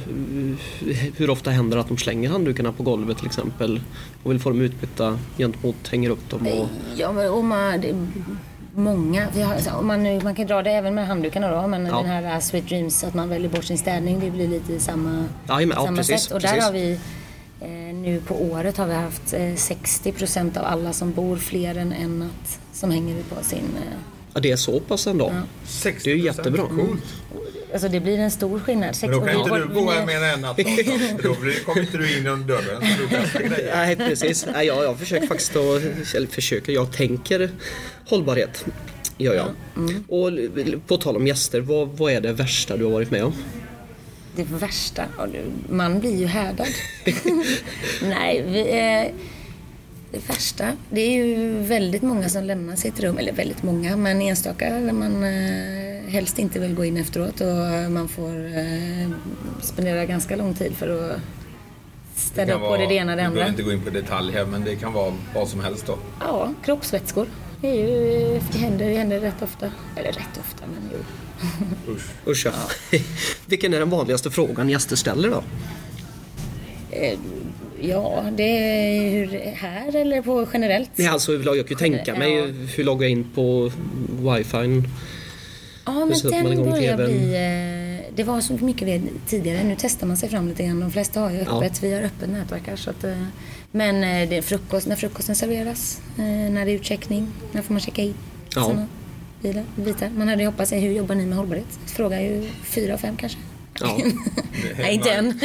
hur 1.18 1.30
ofta 1.30 1.52
händer 1.52 1.78
det 1.78 1.82
att 1.82 1.88
de 1.88 1.98
slänger 1.98 2.30
handdukarna 2.30 2.72
på 2.72 2.84
golvet 2.84 3.18
till 3.18 3.26
exempel 3.26 3.82
och 4.24 4.32
vill 4.32 4.40
få 4.40 4.50
dem 4.50 4.62
utbytta 4.62 5.20
gentemot 5.38 5.88
hänger 5.88 6.10
upp 6.10 6.30
dem? 6.30 6.48
Och, 6.48 6.68
Ja, 6.96 7.12
men 7.12 7.30
om 7.30 7.48
man, 7.48 7.82
det, 7.82 8.08
många. 8.76 9.28
Vi 9.36 9.42
har, 9.42 9.54
alltså, 9.54 9.70
om 9.72 9.88
man, 9.88 10.04
nu- 10.04 10.22
man 10.22 10.36
kan 10.36 10.48
dra 10.48 10.62
det 10.62 10.72
även 10.72 10.96
med 10.96 11.08
handdukarna 11.08 11.62
då. 11.62 11.68
Men 11.68 11.86
Ja. 11.86 11.98
den 11.98 12.06
här 12.06 12.36
uh, 12.36 12.40
Sweet 12.40 12.68
Dreams, 12.70 13.04
att 13.04 13.14
man 13.14 13.30
väljer 13.30 13.50
bort 13.50 13.64
sin 13.64 13.78
städning. 13.78 14.20
Det 14.20 14.32
blir 14.32 14.48
lite 14.48 14.80
samma, 14.80 15.26
ja, 15.48 15.60
samma 15.74 15.98
precis, 15.98 16.22
sätt. 16.22 16.32
Och 16.32 16.42
precis. 16.42 16.58
där 16.58 16.66
har 16.66 16.72
vi 16.72 17.00
eh, 17.62 17.96
nu 17.96 18.22
på 18.28 18.36
året 18.44 18.78
har 18.78 18.88
vi 18.88 18.94
haft 18.94 19.34
eh, 19.34 19.40
60% 19.40 20.58
av 20.58 20.66
alla 20.66 20.94
som 20.94 21.12
bor 21.14 21.38
fler 21.38 21.76
än 21.78 21.94
en 21.94 22.20
natt 22.20 22.60
som 22.74 22.92
hänger 22.92 23.16
på 23.24 23.44
sin... 23.44 23.58
Eh, 23.78 23.98
ja, 24.34 24.40
det 24.40 24.52
är 24.52 24.56
så 24.56 24.80
pass 24.80 25.08
ändå? 25.08 25.32
Ja. 25.34 25.42
60%. 25.68 25.94
Det 26.04 26.12
är 26.12 26.16
ju 26.16 26.22
jättebra. 26.24 26.64
Coolt. 26.68 27.04
Alltså 27.76 27.90
det 27.90 28.00
blir 28.00 28.20
en 28.20 28.32
stor 28.32 28.60
skillnad. 28.60 28.96
Sex, 28.96 29.12
Men 29.12 29.20
då 29.20 29.26
kan 29.26 29.40
inte 29.40 29.50
du 29.68 29.74
vi- 29.86 29.92
här 29.92 30.24
än 30.28 30.34
en 30.34 30.42
natt. 30.42 30.58
då. 30.58 30.64
Då 31.34 31.40
blir- 31.42 31.64
kommer 31.66 31.82
inte 31.82 31.98
du 31.98 32.18
in 32.18 32.24
genom 32.24 32.48
dörren 32.48 32.82
så 32.82 33.02
du 33.02 33.08
testar 33.12 33.40
grejer. 33.40 33.76
Nej 33.76 33.96
precis. 33.96 34.46
Nej, 34.54 34.68
jag, 34.68 34.84
jag 34.84 35.00
försöker 35.00 35.28
faktiskt 35.28 35.56
att, 35.56 36.16
eller 36.16 36.28
försöker, 36.28 36.72
jag 36.74 36.92
tänker 36.94 37.50
hållbarhet. 38.10 38.66
Gör 39.18 39.34
jag. 39.36 39.48
Och 40.08 40.32
på 40.88 40.98
tal 40.98 41.16
om 41.16 41.28
gäster, 41.28 41.60
vad, 41.62 41.88
vad 41.88 42.12
är 42.12 42.22
det 42.22 42.34
värsta 42.34 42.78
du 42.78 42.84
har 42.84 42.92
varit 42.92 43.12
med 43.12 43.24
om? 43.24 43.34
Det 44.36 44.44
värsta, 44.44 45.04
man 45.70 46.00
blir 46.00 46.18
ju 46.20 46.26
härdad. 46.26 46.68
Nej, 48.02 48.44
vi, 48.48 48.60
eh, 48.60 49.12
det 50.16 50.30
värsta, 50.30 50.72
det 50.90 51.02
är 51.02 51.26
ju 51.26 51.60
väldigt 51.62 52.02
många 52.02 52.30
som 52.30 52.44
lämnar 52.44 52.76
sitt 52.76 53.00
rum, 53.00 53.18
eller 53.18 53.34
väldigt 53.34 53.64
många, 53.64 53.96
men 53.98 54.22
enstaka 54.22 54.70
där 54.70 54.92
man 54.94 55.24
eh, 55.24 56.10
helst 56.12 56.40
inte 56.40 56.60
vill 56.60 56.76
gå 56.76 56.86
in 56.86 56.98
efteråt 56.98 57.42
och 57.42 57.92
man 57.92 58.08
får 58.08 58.58
eh, 58.58 59.10
spendera 59.62 60.06
ganska 60.06 60.36
lång 60.36 60.54
tid 60.54 60.74
för 60.76 61.12
att 61.12 61.20
städa 62.16 62.54
upp 62.54 62.62
både 62.62 62.86
det 62.88 62.94
ena 62.94 63.12
och 63.12 63.18
det 63.18 63.22
Vi 63.22 63.26
andra. 63.26 63.36
behöver 63.36 63.52
inte 63.52 63.64
gå 63.64 63.72
in 63.72 63.82
på 63.82 63.90
detalj 63.90 64.34
här 64.34 64.46
men 64.46 64.64
det 64.64 64.76
kan 64.76 64.94
vara 64.94 65.14
vad 65.36 65.48
som 65.48 65.60
helst 65.60 65.86
då. 65.88 65.98
Ja, 66.20 66.54
kroppsvätskor. 66.66 67.28
Det, 67.62 67.68
är 67.68 67.76
ju, 67.76 68.40
det, 68.52 68.58
händer, 68.58 68.90
det 68.90 68.98
händer 68.98 69.20
rätt 69.20 69.42
ofta. 69.42 69.72
Eller 69.96 70.12
rätt 70.12 70.40
ofta, 70.40 70.64
men 70.74 70.90
jo. 70.94 71.00
Usch. 71.94 72.28
Usch 72.28 72.46
ja. 72.46 73.00
Vilken 73.46 73.74
är 73.74 73.80
den 73.80 73.90
vanligaste 73.90 74.32
frågan 74.32 74.70
gäster 74.70 74.96
ställer 74.96 75.30
då? 75.30 75.44
Eh, 76.92 77.20
Ja, 77.82 78.26
det 78.38 78.44
är 78.44 79.10
hur, 79.12 79.40
här 79.56 79.96
eller 79.96 80.22
på 80.22 80.48
generellt? 80.54 80.90
Nej, 80.96 81.08
alltså, 81.08 81.34
jag 81.34 81.44
kan 81.44 81.66
ju 81.68 81.76
tänka 81.76 82.16
mig 82.16 82.34
Ja. 82.36 82.46
hur 82.76 82.84
logga 82.84 83.08
in 83.08 83.24
på 83.36 83.72
wifi. 84.10 84.84
Ja, 85.86 86.06
men 86.06 86.32
den 86.32 86.64
börjar 86.64 86.96
bli... 86.98 87.36
eh, 87.36 88.14
Det 88.16 88.24
var 88.24 88.42
så 88.42 88.54
mycket 88.54 89.02
tidigare. 89.28 89.64
Nu 89.64 89.76
testar 89.80 90.08
man 90.08 90.18
sig 90.18 90.30
fram 90.30 90.48
lite 90.48 90.64
grann. 90.64 90.80
De 90.80 90.92
flesta 90.92 91.20
har 91.20 91.32
ju 91.32 91.38
Ja. 91.38 91.58
öppet. 91.58 91.84
Vi 91.84 91.94
har 91.94 92.02
öppet 92.02 92.30
nätverk. 92.30 92.62
Så 92.80 92.90
att, 92.90 93.04
eh, 93.04 93.24
men 93.72 93.96
eh, 94.04 94.30
det 94.30 94.38
är 94.38 94.42
frukost, 94.42 94.88
när 94.88 94.96
frukosten 94.96 95.36
serveras, 95.36 96.02
när 96.16 96.66
det 96.66 96.72
är 96.72 96.76
utcheckning, 96.76 97.28
när 97.52 97.62
får 97.62 97.74
man 97.74 97.82
checka 97.82 98.02
in? 98.02 98.14
Ja. 98.56 98.64
Såna 98.64 98.88
bilar, 99.42 99.64
bitar. 99.76 100.10
Man 100.18 100.28
hade 100.28 100.42
ju 100.42 100.48
hoppats 100.48 100.72
hur 100.74 100.92
jobbar 100.92 101.16
ni 101.16 101.26
med 101.26 101.38
hållbarhet? 101.38 101.80
Frågar 101.86 102.20
ju 102.20 102.50
fyra 102.64 102.94
av 102.94 102.98
fem 102.98 103.16
kanske. 103.18 103.38
Ja. 103.80 103.98
Nej, 104.78 104.94
inte 104.94 105.12
än. 105.12 105.26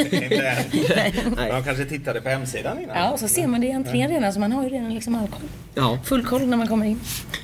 Inte 0.73 0.95
än. 0.95 1.33
Nej. 1.37 1.53
Man 1.53 1.65
kanske 1.65 1.85
tittade 1.85 2.21
på 2.21 2.29
hemsidan 2.29 2.83
innan. 2.83 2.97
Ja, 2.97 3.11
och 3.11 3.19
så 3.19 3.29
ser 3.29 3.47
man 3.47 3.61
det 3.61 3.67
i 3.67 3.73
entrén 3.73 4.11
redan, 4.11 4.33
så 4.33 4.41
man 4.41 4.53
har 4.53 4.63
ju 4.65 4.69
redan 4.69 4.95
liksom 4.95 5.15
all 5.15 5.29
koll. 5.29 5.41
Ja. 5.75 5.99
Full 6.05 6.25
koll 6.25 6.47
när 6.47 6.57
man 6.57 6.69
kommer 6.69 6.87
in. 6.87 7.01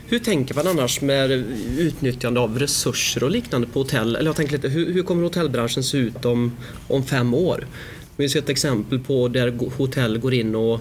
Hur 0.09 0.19
tänker 0.19 0.55
man 0.55 0.67
annars 0.67 1.01
med 1.01 1.31
utnyttjande 1.79 2.41
av 2.41 2.59
resurser 2.59 3.25
och 3.25 3.31
liknande 3.31 3.67
på 3.67 3.79
hotell? 3.79 4.17
Eller 4.17 4.29
jag 4.29 4.37
tänker 4.37 4.53
lite, 4.53 4.69
hur, 4.69 4.93
hur 4.93 5.03
kommer 5.03 5.23
hotellbranschen 5.23 5.85
se 5.85 5.99
ut 5.99 6.25
om, 6.25 6.57
om 6.89 7.05
fem 7.05 7.35
år? 7.35 7.67
Vi 8.17 8.25
har 8.25 8.29
sett 8.29 8.49
exempel 8.49 8.99
på 8.99 9.29
där 9.29 9.71
hotell 9.77 10.19
går 10.19 10.35
in 10.35 10.55
och 10.55 10.81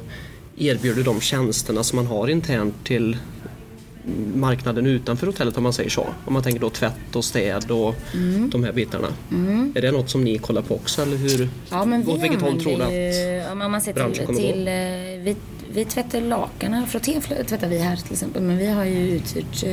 erbjuder 0.58 1.04
de 1.04 1.22
tjänsterna 1.22 1.84
som 1.84 1.96
man 1.96 2.06
har 2.08 2.28
internt 2.28 2.86
till 2.86 3.18
marknaden 4.36 4.86
utanför 4.86 5.28
hotellet 5.28 5.58
om 5.58 5.64
man 5.64 5.74
säger 5.74 5.90
så. 5.90 6.08
Om 6.26 6.34
man 6.34 6.44
tänker 6.44 6.62
då 6.62 6.70
tvätt 6.70 7.16
och 7.16 7.26
städ 7.26 7.72
och 7.72 7.96
Mm. 8.14 8.50
de 8.50 8.64
här 8.64 8.72
bitarna. 8.72 9.08
Är 9.76 9.82
det 9.82 9.92
något 9.92 10.10
som 10.10 10.24
ni 10.24 10.38
kollar 10.38 10.62
på 10.62 10.76
också 10.76 11.02
eller 11.02 11.18
hur? 11.18 11.50
Ja, 11.70 11.86
men 11.86 12.02
vi 12.06 12.12
åt 12.12 12.24
vilket 12.24 12.42
håll 12.42 12.62
tror 12.64 12.78
du 12.78 12.84
att 13.42 13.52
om 13.52 13.58
man 13.72 13.82
ser 13.82 13.94
branschen 13.94 14.14
till, 14.14 14.26
kommer 14.26 14.40
gå? 14.42 14.48
till 14.54 14.68
eh, 14.68 14.74
vi, 15.24 15.36
vi 15.74 15.86
tvättar 15.86 16.22
lakanen, 16.22 16.88
frotté 16.88 17.22
tvättar 17.22 17.68
vi 17.68 17.78
här 17.78 17.96
till 17.96 18.12
exempel, 18.14 18.42
men 18.44 18.58
vi 18.58 18.68
har 18.68 18.86
ju 18.86 19.10
uthyrt 19.12 19.64
eh, 19.64 19.72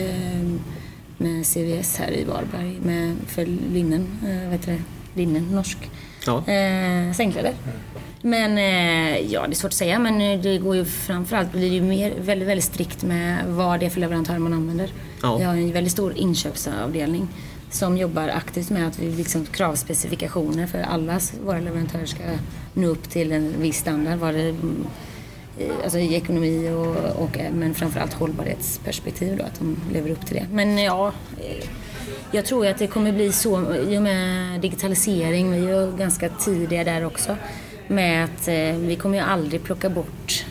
med 1.18 1.46
CVS 1.46 1.96
här 1.96 2.10
i 2.10 2.24
Varberg 2.24 2.78
med, 2.82 3.16
för 3.26 3.46
linnen, 3.72 4.06
eh, 4.26 4.42
vad 4.44 4.52
heter 4.52 4.72
det, 4.72 4.82
linnen, 5.20 5.44
norsk, 5.52 5.78
Ja. 6.26 6.38
eh, 6.38 7.12
sängkläder. 7.16 7.52
Men 8.22 8.58
eh, 8.58 9.32
ja, 9.32 9.46
det 9.46 9.52
är 9.52 9.54
svårt 9.54 9.68
att 9.70 9.74
säga, 9.74 9.98
men 9.98 10.20
eh, 10.20 10.40
det 10.40 10.58
går 10.58 10.76
ju 10.76 10.84
framförallt 10.84 11.52
blir 11.52 11.60
det 11.70 11.74
ju 11.76 11.82
mer, 11.82 12.12
väldigt, 12.20 12.48
väldigt 12.48 12.64
strikt 12.64 13.02
med 13.02 13.44
vad 13.46 13.80
det 13.80 13.86
är 13.86 13.90
för 13.90 14.00
leverantörer 14.00 14.38
man 14.38 14.52
använder. 14.52 14.90
Ja. 15.22 15.36
Vi 15.36 15.44
har 15.44 15.54
en 15.54 15.72
väldigt 15.72 15.92
stor 15.92 16.12
inköpsavdelning 16.16 17.28
som 17.70 17.96
jobbar 17.96 18.28
aktivt 18.28 18.70
med 18.70 18.86
att 18.88 18.98
vi 18.98 19.10
liksom 19.10 19.44
kravspecifikationer 19.46 20.66
för 20.66 20.78
alla 20.78 21.20
våra 21.44 21.60
leverantörer 21.60 22.06
ska 22.06 22.22
nå 22.74 22.88
upp 22.88 23.10
till 23.10 23.32
en 23.32 23.54
viss 23.60 23.76
standard. 23.78 24.18
Vad 24.18 24.34
det, 24.34 24.40
i- 24.48 24.54
alltså 25.84 25.98
i 25.98 26.14
ekonomi 26.14 26.70
och, 26.70 27.22
och 27.24 27.38
eh, 27.38 27.52
men 27.52 27.74
framförallt 27.74 28.12
hållbarhetsperspektiv 28.12 29.36
då, 29.36 29.44
att 29.44 29.58
de 29.58 29.76
lever 29.92 30.10
upp 30.10 30.26
till 30.26 30.36
det. 30.36 30.46
Men 30.52 30.78
ja, 30.78 31.12
eh, 31.40 31.66
jag 32.32 32.44
tror 32.44 32.64
ju 32.64 32.70
att 32.70 32.78
det 32.78 32.86
kommer 32.86 33.12
bli 33.12 33.32
så 33.32 33.74
i 33.74 33.98
och 33.98 34.02
med 34.02 34.60
digitalisering, 34.60 35.50
vi 35.52 35.56
är 35.58 35.80
ju 35.80 35.96
ganska 35.96 36.28
tidiga 36.28 36.84
där 36.84 37.04
också, 37.06 37.36
med 37.92 38.24
att 38.24 38.48
eh, 38.48 38.76
vi 38.76 38.96
kommer 38.96 39.16
ju 39.16 39.24
aldrig 39.24 39.62
plocka 39.62 39.90
bort 39.90 40.44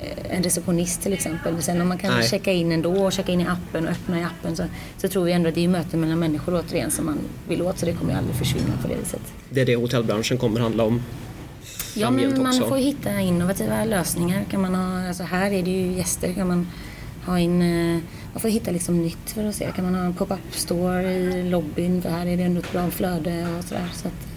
eh, 0.00 0.36
en 0.36 0.42
receptionist 0.42 1.02
till 1.02 1.12
exempel. 1.12 1.62
Sen 1.62 1.80
om 1.80 1.88
man 1.88 1.98
kan 1.98 2.14
Nej. 2.14 2.28
checka 2.28 2.52
in 2.52 2.72
ändå 2.72 3.04
och 3.04 3.12
checka 3.12 3.32
in 3.32 3.40
i 3.40 3.46
appen 3.46 3.84
och 3.84 3.90
öppna 3.90 4.20
i 4.20 4.24
appen 4.24 4.56
så, 4.56 4.64
så 4.96 5.08
tror 5.08 5.24
vi 5.24 5.32
ändå 5.32 5.48
att 5.48 5.54
det 5.54 5.64
är 5.64 5.68
möten 5.68 6.00
mellan 6.00 6.18
människor 6.18 6.54
återigen 6.54 6.90
som 6.90 7.06
man 7.06 7.18
vill 7.48 7.62
åt 7.62 7.78
så 7.78 7.86
det 7.86 7.92
kommer 7.92 8.12
ju 8.12 8.18
aldrig 8.18 8.36
försvinna 8.36 8.72
på 8.82 8.88
det 8.88 8.94
viset. 8.94 9.22
Det 9.50 9.60
är 9.60 9.66
det 9.66 9.76
hotellbranschen 9.76 10.38
kommer 10.38 10.60
handla 10.60 10.84
om. 10.84 11.02
Ja, 11.94 12.10
men 12.10 12.42
man 12.42 12.46
också. 12.46 12.68
får 12.68 12.76
hitta 12.76 13.20
innovativa 13.20 13.84
lösningar. 13.84 14.44
Kan 14.50 14.60
man 14.60 14.74
ha, 14.74 15.08
alltså 15.08 15.22
här 15.22 15.50
är 15.50 15.62
det 15.62 15.70
ju 15.70 15.92
gäster. 15.92 16.32
Kan 16.32 16.48
man 16.48 16.66
ha 17.26 17.38
in, 17.38 17.62
eh, 17.62 18.00
man 18.32 18.40
får 18.40 18.48
hitta 18.48 18.70
liksom 18.70 19.02
nytt 19.02 19.30
för 19.30 19.44
att 19.48 19.54
se. 19.54 19.70
Kan 19.76 19.84
man 19.84 19.94
ha 19.94 20.04
en 20.04 20.14
pop-up 20.14 20.54
store 20.54 21.12
i 21.12 21.50
lobbyn 21.50 22.02
för 22.02 22.10
här 22.10 22.26
är 22.26 22.36
det 22.36 22.42
ändå 22.42 22.60
ett 22.60 22.72
bra 22.72 22.90
flöde 22.90 23.46
och 23.58 23.64
sådär. 23.64 23.88
Så 23.92 24.08
att 24.08 24.27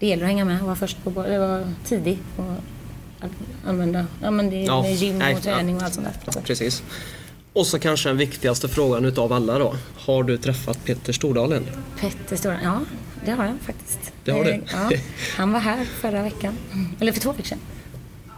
det 0.00 0.06
gäller 0.06 0.22
att 0.22 0.28
hänga 0.28 0.44
med 0.44 0.60
och 0.60 0.66
vara 0.66 0.76
först 0.76 1.04
på 1.04 1.10
bollen, 1.10 1.40
vara 1.40 1.72
tidig 1.84 2.18
och 2.36 2.44
att 3.20 3.30
använda, 3.66 4.06
ja 4.22 4.30
men 4.30 4.50
det 4.50 4.56
är 4.56 4.66
Ja, 4.66 4.82
med 4.82 4.94
gym 4.94 5.18
nej, 5.18 5.34
och 5.34 5.42
träning 5.42 5.76
och 5.76 5.82
ja. 5.82 5.84
allt 5.86 5.94
sånt 5.94 6.06
där. 6.24 6.32
Så. 6.32 6.40
Precis. 6.40 6.82
Och 7.52 7.66
så 7.66 7.78
kanske 7.78 8.08
den 8.08 8.16
viktigaste 8.18 8.68
frågan 8.68 9.04
utav 9.04 9.32
alla 9.32 9.58
då. 9.58 9.74
Har 9.96 10.22
du 10.22 10.38
träffat 10.38 10.84
Peter 10.84 11.12
Stordalen? 11.12 11.66
Petter 12.00 12.36
Stora, 12.36 12.58
ja 12.62 12.80
det 13.24 13.30
har 13.30 13.44
jag 13.44 13.54
faktiskt. 13.60 14.12
Det 14.24 14.30
har 14.32 14.44
du? 14.44 14.50
Eh, 14.50 14.60
Ja, 14.72 14.90
han 15.36 15.52
var 15.52 15.60
här 15.60 15.84
förra 15.84 16.22
veckan, 16.22 16.56
eller 17.00 17.12
för 17.12 17.20
två 17.20 17.32
veckor 17.32 17.44
sedan. 17.44 17.58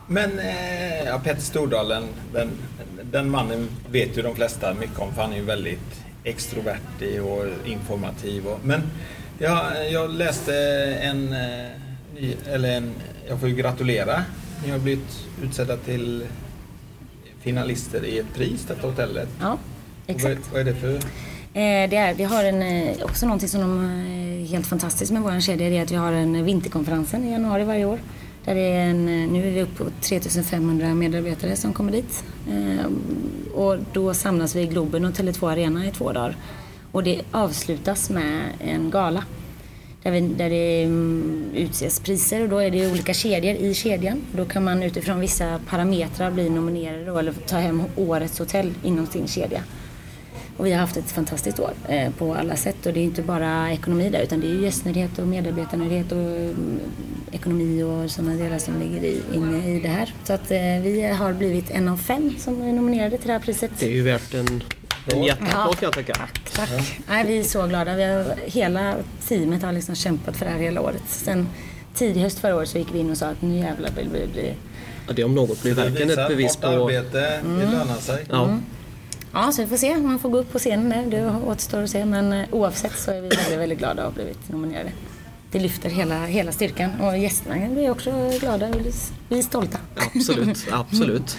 Men 0.09 0.39
eh, 0.39 1.05
ja, 1.07 1.19
Petter 1.25 1.43
Stordalen, 1.43 2.05
den, 2.33 2.51
den 3.03 3.31
mannen 3.31 3.69
vet 3.91 4.19
ju 4.19 4.23
de 4.23 4.35
flesta 4.37 4.75
mycket 4.75 4.99
om 4.99 5.15
för 5.15 5.23
han 5.23 5.33
är 5.33 5.37
ju 5.37 5.43
väldigt 5.45 6.03
extrovertig 6.25 7.23
och 7.23 7.45
informativ. 7.65 8.47
Och, 8.47 8.59
men 8.65 8.83
jag, 9.43 9.93
jag 9.93 10.11
läste 10.11 10.55
en, 11.03 11.33
eh, 11.33 12.55
eller 12.55 12.77
en, 12.77 12.91
jag 13.29 13.41
får 13.41 13.49
ju 13.49 13.55
gratulera. 13.55 14.23
Ni 14.65 14.71
har 14.71 14.79
blivit 14.79 15.27
utsedda 15.43 15.77
till 15.77 16.27
finalister 17.41 18.05
i 18.05 18.19
ett 18.19 18.35
pris, 18.35 18.65
detta 18.69 18.87
hotellet. 18.87 19.29
Ja, 19.41 19.59
exakt. 20.07 20.41
Vad, 20.53 20.53
vad 20.53 20.61
är 20.61 20.65
det 20.65 20.81
för? 20.81 20.95
Eh, 20.95 21.91
det 21.91 21.97
är, 21.97 22.15
vi 22.15 22.25
har 22.25 22.45
en, 22.45 22.63
eh, 22.63 23.03
också 23.03 23.27
någonting 23.27 23.49
som 23.49 23.61
är 23.61 24.47
helt 24.47 24.67
fantastiskt 24.67 25.13
med 25.13 25.23
vår 25.23 25.41
kedja. 25.41 25.69
Det 25.69 25.79
är 25.79 25.83
att 25.83 25.91
vi 25.91 25.97
har 25.97 26.13
en 26.13 26.45
vinterkonferensen 26.45 27.25
i 27.25 27.33
januari 27.33 27.65
varje 27.65 27.85
år. 27.85 27.99
Där 28.45 28.57
är 28.57 28.81
en, 28.81 29.09
eh, 29.09 29.33
nu 29.33 29.47
är 29.47 29.51
vi 29.51 29.63
uppe 29.63 29.85
på 29.85 29.91
3500 30.01 30.95
medarbetare 30.95 31.57
som 31.57 31.73
kommer 31.73 31.93
dit. 31.93 32.25
Eh, 32.51 32.87
och 33.55 33.77
då 33.93 34.15
samlas 34.15 34.57
vi 34.57 34.61
i 34.61 34.67
Globen 34.67 35.05
och 35.05 35.13
Tele2 35.13 35.51
Arena 35.51 35.87
i 35.87 35.91
två 35.91 36.13
dagar. 36.13 36.37
Och 36.93 37.03
det 37.03 37.23
avslutas 37.31 38.11
med 38.11 38.43
en 38.61 38.91
gala. 38.91 39.25
Där, 40.03 40.11
vi, 40.11 40.21
där 40.21 40.51
det 40.51 40.83
mm, 40.83 41.51
utses 41.55 42.01
priser 42.01 42.43
och 42.43 42.49
då 42.49 42.59
är 42.59 42.71
det 42.71 42.91
olika 42.91 43.15
kedjor 43.15 43.55
i 43.55 43.75
kedjan. 43.75 44.21
Då 44.37 44.45
kan 44.45 44.65
man 44.65 44.83
utifrån 44.83 45.21
vissa 45.21 45.61
parametrar 45.69 46.31
bli 46.31 46.51
nominerad 46.51 47.07
då, 47.07 47.19
eller 47.19 47.33
ta 47.33 47.57
hem 47.57 47.83
årets 47.97 48.39
hotell 48.39 48.75
inom 48.83 49.07
sin 49.07 49.29
kedja. 49.29 49.63
Och 50.57 50.67
vi 50.67 50.73
har 50.73 50.81
haft 50.81 50.97
ett 50.97 51.11
fantastiskt 51.11 51.61
år 51.61 51.73
eh, 51.89 52.11
på 52.11 52.35
alla 52.35 52.57
sätt 52.57 52.87
och 52.87 52.93
det 52.93 53.01
är 53.01 53.05
inte 53.05 53.23
bara 53.23 53.73
ekonomi 53.73 54.11
där 54.11 54.23
utan 54.23 54.41
det 54.41 54.47
är 54.47 54.51
ju 54.51 54.63
gästnöjdhet 54.63 55.19
och 55.19 55.27
medarbetarnöjdhet 55.27 56.13
och 56.13 56.19
um, 56.19 56.81
ekonomi 57.33 57.83
och 57.83 58.11
sådana 58.11 58.35
delar 58.35 58.59
som 58.59 58.81
ligger 58.81 59.05
i, 59.05 59.21
inne 59.35 59.77
i 59.77 59.81
det 59.81 59.89
här. 59.89 60.15
Så 60.25 60.33
att 60.33 60.51
eh, 60.51 60.59
vi 60.83 61.03
har 61.03 61.33
blivit 61.33 61.71
en 61.71 61.89
av 61.89 61.97
fem 61.97 62.35
som 62.39 62.63
är 62.63 62.73
nominerade 62.73 63.19
till 63.19 63.27
det 63.27 63.33
här 63.33 63.41
priset. 63.41 63.71
Det 63.79 63.87
är 63.87 63.91
ju 63.91 64.03
värt 64.03 64.35
en, 64.35 64.63
en 65.07 65.23
jätteapplåd 65.23 65.77
kan 65.79 65.87
jag 65.87 65.93
tycka. 65.95 66.15
Tack. 66.55 67.01
Nej, 67.09 67.27
vi 67.27 67.39
är 67.39 67.45
så 67.45 67.67
glada. 67.67 67.97
Vi 67.97 68.05
har, 68.05 68.35
hela 68.47 68.95
teamet 69.29 69.63
har 69.63 69.73
liksom 69.73 69.95
kämpat 69.95 70.37
för 70.37 70.45
det 70.45 70.51
här 70.51 70.59
hela 70.59 70.81
året. 70.81 71.03
Sen 71.07 71.49
tidig 71.95 72.21
höst 72.21 72.39
förra 72.39 72.57
året 72.57 72.69
så 72.69 72.79
gick 72.79 72.89
vi 72.95 72.99
in 72.99 73.11
och 73.11 73.17
sa 73.17 73.27
att 73.27 73.43
nu 73.43 73.59
jävlar 73.59 73.91
vill 73.97 74.09
vi 74.09 74.27
bli... 74.33 74.55
Ja, 75.07 75.13
det 75.13 75.25
om 75.25 75.35
något 75.35 75.63
blir 75.63 75.75
verkligen 75.75 76.11
ett 76.11 76.29
bevis 76.29 76.57
på... 76.57 76.67
arbete, 76.67 77.41
det 77.43 77.65
lönar 77.71 77.97
sig. 78.01 78.25
Ja, 78.31 78.59
Ja, 79.35 79.53
så 79.53 79.63
vi 79.63 79.69
får 79.69 79.77
se. 79.77 79.97
Man 79.97 80.19
får 80.19 80.29
gå 80.31 80.39
upp 80.39 80.53
på 80.53 80.59
scenen 80.59 81.11
där. 81.11 81.19
Det 81.21 81.33
återstår 81.47 81.83
att 81.83 81.91
se. 81.91 82.05
Men 82.05 82.33
eh, 82.33 82.47
oavsett 82.51 82.99
så 82.99 83.11
är 83.11 83.21
vi 83.21 83.29
väldigt, 83.29 83.59
väldigt 83.59 83.79
glada 83.79 84.03
att 84.03 84.09
ha 84.09 84.15
blivit 84.15 84.49
nominerade. 84.49 84.91
Det 85.51 85.59
lyfter 85.61 85.91
hela, 85.91 86.25
hela 86.27 86.53
styrkan 86.53 87.01
och 87.01 87.19
gästerna 87.19 87.69
blir 87.69 87.91
också 87.91 88.31
glada. 88.41 88.67
Vi 88.67 88.89
är- 88.89 88.93
Vi 89.29 89.39
är 89.39 89.43
stolta. 89.43 89.79
absolut. 90.15 90.67
absolut. 90.73 91.37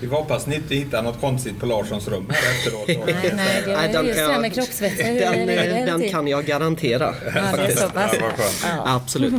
Vi 0.00 0.08
får 0.08 0.16
hoppas 0.16 0.46
ni 0.46 0.54
inte 0.56 0.74
hittar 0.74 1.02
något 1.02 1.20
konstigt 1.20 1.60
på 1.60 1.66
Larssons 1.66 2.08
rum 2.08 2.26
här 2.30 2.50
efteråt. 2.50 2.86
Nej, 3.06 3.32
nej, 3.36 3.62
det 3.64 3.72
är 3.72 3.92
den 3.92 4.06
just 4.06 4.18
kan 4.18 4.42
det 4.42 5.24
här 5.24 5.36
jag- 5.36 5.46
med. 5.46 5.46
Den, 5.46 5.46
det 5.46 5.52
är 5.54 5.86
den 5.86 6.00
till. 6.00 6.10
kan 6.10 6.28
jag 6.28 6.44
garantera. 6.46 7.14
Ja, 7.34 7.56
det 7.56 7.62
är 7.72 7.76
så 7.76 7.88
pass. 7.88 8.10
Ja, 8.12 8.18
vad 8.20 8.32
skönt. 8.36 8.64
Ja. 8.64 8.82
Absolut. 8.96 9.34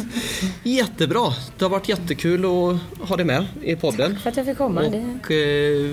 Jättebra. 0.64 1.34
Det 1.58 1.66
har 1.66 1.70
varit 1.70 1.90
jättekul 1.90 2.46
att 2.46 3.10
ha 3.10 3.16
dig 3.16 3.26
med 3.26 3.46
i 3.62 3.76
podden. 3.76 4.18
För 4.24 4.30
att 4.30 4.38
jag 4.38 4.46
fick 4.46 4.58
komma. 4.58 4.82
Och 4.82 5.32
eh, 5.32 5.90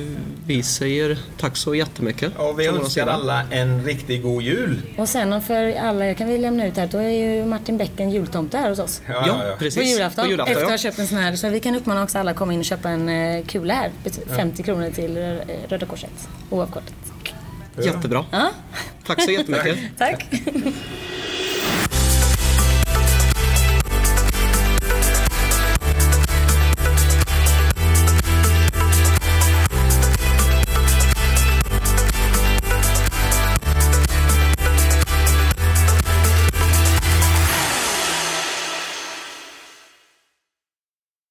vi 0.47 0.63
säger 0.63 1.19
tack 1.41 1.57
så 1.57 1.75
jättemycket. 1.75 2.33
Och 2.37 2.61
vi 2.61 2.67
önskar 2.67 3.07
alla 3.07 3.43
en 3.51 3.85
riktigt 3.85 4.23
god 4.23 4.43
jul. 4.43 4.83
Och 4.99 5.09
sen 5.09 5.43
för 5.43 5.73
alla, 5.77 6.07
jag 6.07 6.17
kan 6.17 6.29
vi 6.29 6.39
lämna 6.39 6.67
ut 6.67 6.77
här, 6.77 6.87
då 6.93 6.99
är 6.99 7.09
ju 7.09 7.45
Martin 7.45 7.77
Beck 7.79 7.93
en 7.97 8.11
jultomte 8.11 8.59
här 8.59 8.71
hos 8.71 8.79
oss. 8.79 9.01
Ja, 9.09 9.57
precis. 9.59 9.77
På 9.77 9.83
julafton, 9.83 10.25
På 10.25 10.31
julafton 10.31 10.53
efter 10.53 10.65
att 10.65 10.71
ja. 10.71 10.73
ha 10.73 10.79
köpt 10.79 10.99
en 10.99 11.07
sån 11.07 11.19
här. 11.19 11.37
Så 11.37 11.49
vi 11.49 11.61
kan 11.61 11.75
uppmana 11.75 12.03
också 12.03 12.19
alla 12.19 12.31
att 12.31 12.37
komma 12.37 12.53
in 12.53 12.59
och 12.59 12.65
köpa 12.65 12.89
en 12.89 13.09
eh, 13.09 13.45
kula 13.45 13.75
här. 13.75 13.91
Bet- 14.05 14.37
50 14.57 14.63
kronor 14.63 14.91
till 14.91 15.17
Röda 15.69 15.87
Korset. 15.87 16.29
Oavkortat. 16.51 16.95
Jättebra. 17.85 18.25
Ja, 18.31 18.51
Tack 19.07 19.23
så 19.23 19.31
jättemycket. 19.31 19.79
tack. 19.99 20.27